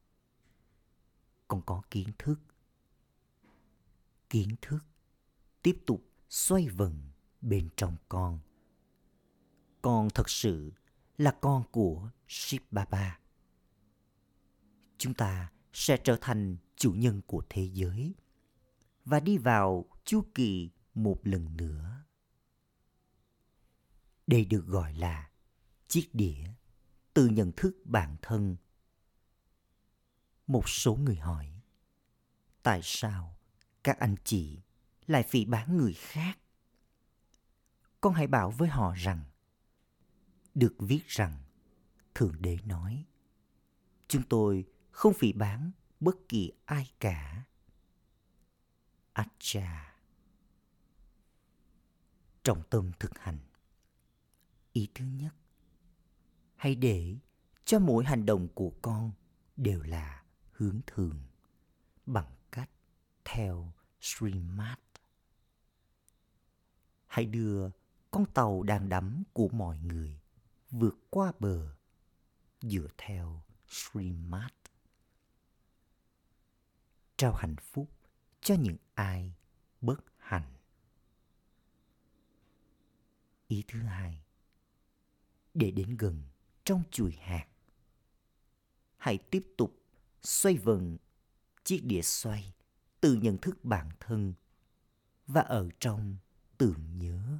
Con 1.47 1.61
có 1.65 1.81
kiến 1.91 2.07
thức. 2.17 2.39
Kiến 4.29 4.55
thức 4.61 4.79
tiếp 5.61 5.83
tục 5.85 6.05
xoay 6.29 6.67
vần 6.67 7.01
bên 7.41 7.69
trong 7.75 7.95
con. 8.09 8.39
Con 9.81 10.07
thật 10.09 10.29
sự 10.29 10.71
là 11.17 11.37
con 11.41 11.63
của 11.71 12.09
Shiv 12.27 12.61
Baba. 12.71 13.19
Chúng 14.97 15.13
ta 15.13 15.51
sẽ 15.73 15.97
trở 16.03 16.17
thành 16.21 16.57
chủ 16.75 16.93
nhân 16.93 17.21
của 17.27 17.43
thế 17.49 17.69
giới 17.73 18.15
và 19.05 19.19
đi 19.19 19.37
vào 19.37 19.85
chu 20.05 20.25
kỳ 20.35 20.69
một 20.93 21.19
lần 21.23 21.57
nữa. 21.57 22.03
Đây 24.27 24.45
được 24.45 24.65
gọi 24.65 24.93
là 24.93 25.29
chiếc 25.87 26.09
đĩa 26.13 26.43
từ 27.13 27.27
nhận 27.27 27.51
thức 27.57 27.77
bản 27.85 28.15
thân. 28.21 28.57
Một 30.47 30.69
số 30.69 30.95
người 30.95 31.15
hỏi, 31.15 31.61
tại 32.63 32.79
sao 32.83 33.37
các 33.83 33.99
anh 33.99 34.15
chị 34.23 34.59
lại 35.07 35.23
phỉ 35.23 35.45
bán 35.45 35.77
người 35.77 35.93
khác? 35.93 36.39
Con 38.01 38.13
hãy 38.13 38.27
bảo 38.27 38.51
với 38.51 38.69
họ 38.69 38.93
rằng, 38.97 39.23
được 40.55 40.75
viết 40.79 41.07
rằng, 41.07 41.43
Thượng 42.15 42.41
Đế 42.41 42.57
nói, 42.65 43.05
chúng 44.07 44.23
tôi 44.29 44.65
không 44.99 45.13
phỉ 45.13 45.33
bán 45.33 45.71
bất 45.99 46.15
kỳ 46.29 46.51
ai 46.65 46.91
cả. 46.99 47.43
Acha 49.13 49.95
Trọng 52.43 52.63
tâm 52.69 52.91
thực 52.99 53.19
hành 53.19 53.37
Ý 54.73 54.87
thứ 54.95 55.05
nhất, 55.05 55.35
Hãy 56.55 56.75
để 56.75 57.17
cho 57.65 57.79
mỗi 57.79 58.05
hành 58.05 58.25
động 58.25 58.47
của 58.53 58.71
con 58.81 59.11
đều 59.57 59.81
là 59.81 60.23
hướng 60.51 60.79
thường, 60.87 61.23
bằng 62.05 62.35
cách 62.51 62.69
theo 63.25 63.73
Srimad. 64.01 64.79
Hãy 67.07 67.25
đưa 67.25 67.69
con 68.11 68.25
tàu 68.33 68.63
đang 68.63 68.89
đắm 68.89 69.23
của 69.33 69.49
mọi 69.49 69.77
người 69.77 70.19
vượt 70.71 70.95
qua 71.09 71.31
bờ 71.39 71.75
dựa 72.61 72.87
theo 72.97 73.43
Srimad 73.67 74.58
trao 77.19 77.33
hạnh 77.33 77.55
phúc 77.61 77.89
cho 78.41 78.55
những 78.55 78.77
ai 78.93 79.33
bất 79.81 79.99
hạnh. 80.17 80.53
Ý 83.47 83.63
thứ 83.67 83.81
hai, 83.81 84.23
để 85.53 85.71
đến 85.71 85.97
gần 85.97 86.23
trong 86.63 86.83
chùi 86.91 87.11
hạt, 87.11 87.47
hãy 88.97 89.17
tiếp 89.17 89.47
tục 89.57 89.81
xoay 90.21 90.57
vần 90.57 90.97
chiếc 91.63 91.81
đĩa 91.83 92.01
xoay 92.01 92.53
từ 93.01 93.15
nhận 93.15 93.37
thức 93.37 93.65
bản 93.65 93.89
thân 93.99 94.33
và 95.27 95.41
ở 95.41 95.69
trong 95.79 96.17
tưởng 96.57 96.97
nhớ. 96.97 97.39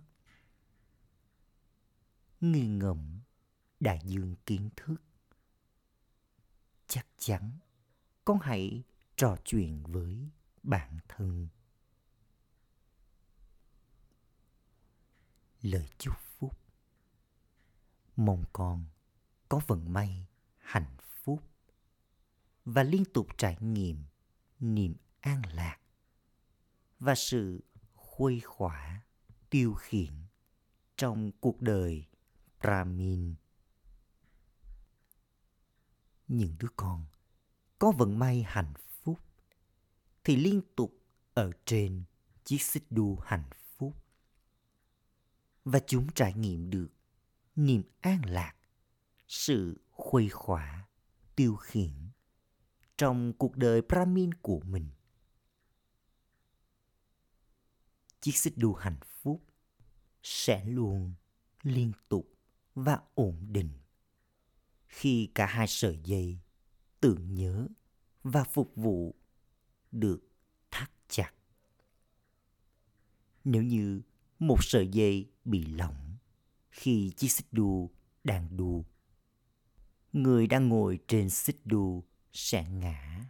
nghi 2.41 2.67
ngẫm 2.67 3.19
đại 3.79 3.99
dương 4.03 4.35
kiến 4.45 4.69
thức. 4.75 4.95
Chắc 6.87 7.07
chắn 7.17 7.51
con 8.25 8.39
hãy 8.39 8.83
trò 9.19 9.37
chuyện 9.45 9.83
với 9.83 10.29
bản 10.63 10.99
thân 11.07 11.47
lời 15.61 15.89
chúc 15.97 16.13
phúc 16.19 16.59
mong 18.15 18.43
con 18.53 18.85
có 19.49 19.61
vận 19.67 19.93
may, 19.93 20.27
hạnh 20.57 20.97
phúc 21.23 21.43
và 22.65 22.83
liên 22.83 23.03
tục 23.13 23.27
trải 23.37 23.57
nghiệm 23.59 24.03
niềm 24.59 24.95
an 25.19 25.41
lạc 25.53 25.77
và 26.99 27.15
sự 27.15 27.63
khuây 27.95 28.39
khỏa, 28.39 29.03
tiêu 29.49 29.73
khiển 29.73 30.13
trong 30.95 31.31
cuộc 31.39 31.61
đời 31.61 32.05
Brahmin. 32.59 33.35
Những 36.27 36.55
đứa 36.59 36.69
con 36.75 37.05
có 37.79 37.91
vận 37.91 38.19
may, 38.19 38.43
hạnh 38.47 38.73
phúc 38.73 38.88
thì 40.29 40.35
liên 40.35 40.61
tục 40.75 41.01
ở 41.33 41.51
trên 41.65 42.03
chiếc 42.45 42.61
xích 42.61 42.83
đu 42.89 43.19
hạnh 43.23 43.49
phúc. 43.77 44.03
Và 45.65 45.79
chúng 45.87 46.07
trải 46.15 46.33
nghiệm 46.33 46.69
được 46.69 46.89
niềm 47.55 47.83
an 48.01 48.21
lạc, 48.25 48.55
sự 49.27 49.81
khuây 49.91 50.29
khỏa, 50.29 50.87
tiêu 51.35 51.55
khiển 51.55 52.09
trong 52.97 53.33
cuộc 53.33 53.57
đời 53.57 53.81
Brahmin 53.81 54.33
của 54.33 54.59
mình. 54.59 54.89
Chiếc 58.21 58.35
xích 58.37 58.57
đu 58.57 58.73
hạnh 58.73 58.99
phúc 59.21 59.43
sẽ 60.23 60.65
luôn 60.65 61.13
liên 61.63 61.91
tục 62.09 62.33
và 62.75 62.99
ổn 63.13 63.47
định 63.51 63.71
khi 64.87 65.31
cả 65.35 65.45
hai 65.45 65.67
sợi 65.67 65.99
dây 66.03 66.39
tưởng 66.99 67.33
nhớ 67.35 67.67
và 68.23 68.43
phục 68.43 68.75
vụ 68.75 69.18
được 69.91 70.19
thắt 70.71 70.91
chặt. 71.07 71.33
Nếu 73.43 73.63
như 73.63 74.01
một 74.39 74.57
sợi 74.61 74.87
dây 74.87 75.31
bị 75.45 75.65
lỏng 75.65 76.17
khi 76.71 77.11
chiếc 77.17 77.27
xích 77.31 77.47
đu 77.51 77.91
đang 78.23 78.57
đu, 78.57 78.85
người 80.13 80.47
đang 80.47 80.69
ngồi 80.69 80.99
trên 81.07 81.29
xích 81.29 81.65
đu 81.65 82.03
sẽ 82.33 82.69
ngã. 82.69 83.25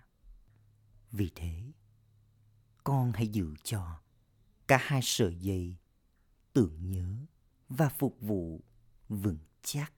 Vì 1.12 1.32
thế, 1.36 1.72
con 2.84 3.12
hãy 3.12 3.28
giữ 3.28 3.54
cho 3.64 4.02
cả 4.68 4.78
hai 4.82 5.00
sợi 5.04 5.36
dây 5.36 5.78
tưởng 6.54 6.92
nhớ 6.92 7.16
và 7.70 7.90
phục 7.90 8.18
vụ 8.22 8.64
vững 9.10 9.38
chắc. 9.62 9.94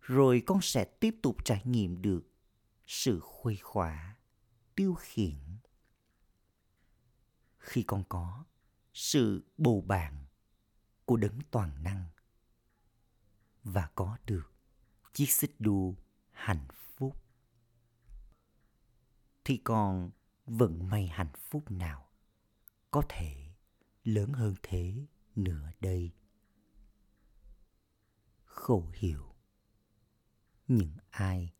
Rồi 0.00 0.42
con 0.46 0.58
sẽ 0.62 0.84
tiếp 0.84 1.14
tục 1.22 1.44
trải 1.44 1.62
nghiệm 1.64 2.02
được 2.02 2.30
sự 2.86 3.20
khuây 3.20 3.56
khỏa 3.56 4.16
tiêu 4.74 4.94
khiển. 4.94 5.58
Khi 7.58 7.82
con 7.82 8.04
có 8.08 8.44
sự 8.92 9.44
bầu 9.58 9.80
bạn 9.80 10.26
của 11.04 11.16
đấng 11.16 11.38
toàn 11.50 11.82
năng 11.82 12.08
và 13.62 13.90
có 13.94 14.18
được 14.26 14.52
chiếc 15.12 15.30
xích 15.30 15.54
đu 15.58 15.96
hạnh 16.30 16.66
phúc, 16.96 17.22
thì 19.44 19.56
còn 19.56 20.10
vận 20.46 20.88
may 20.88 21.06
hạnh 21.06 21.32
phúc 21.50 21.70
nào 21.70 22.08
có 22.90 23.02
thể 23.08 23.54
lớn 24.04 24.32
hơn 24.32 24.54
thế 24.62 25.06
nữa 25.36 25.70
đây? 25.80 26.12
Khổ 28.44 28.90
hiểu. 28.94 29.34
Những 30.68 30.96
ai 31.10 31.52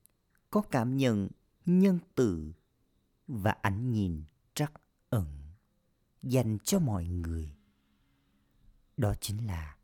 có 0.50 0.62
cảm 0.70 0.96
nhận 0.96 1.28
nhân 1.66 1.98
từ 2.14 2.52
và 3.26 3.50
ánh 3.50 3.90
nhìn 3.92 4.24
trắc 4.54 4.72
ẩn 5.10 5.44
dành 6.22 6.58
cho 6.64 6.78
mọi 6.78 7.06
người. 7.06 7.56
Đó 8.96 9.14
chính 9.20 9.46
là 9.46 9.76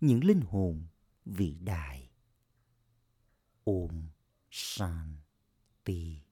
những 0.00 0.24
linh 0.24 0.40
hồn 0.40 0.86
vĩ 1.24 1.58
đại. 1.60 2.10
Ôm 3.64 4.08
shanti. 4.50 6.23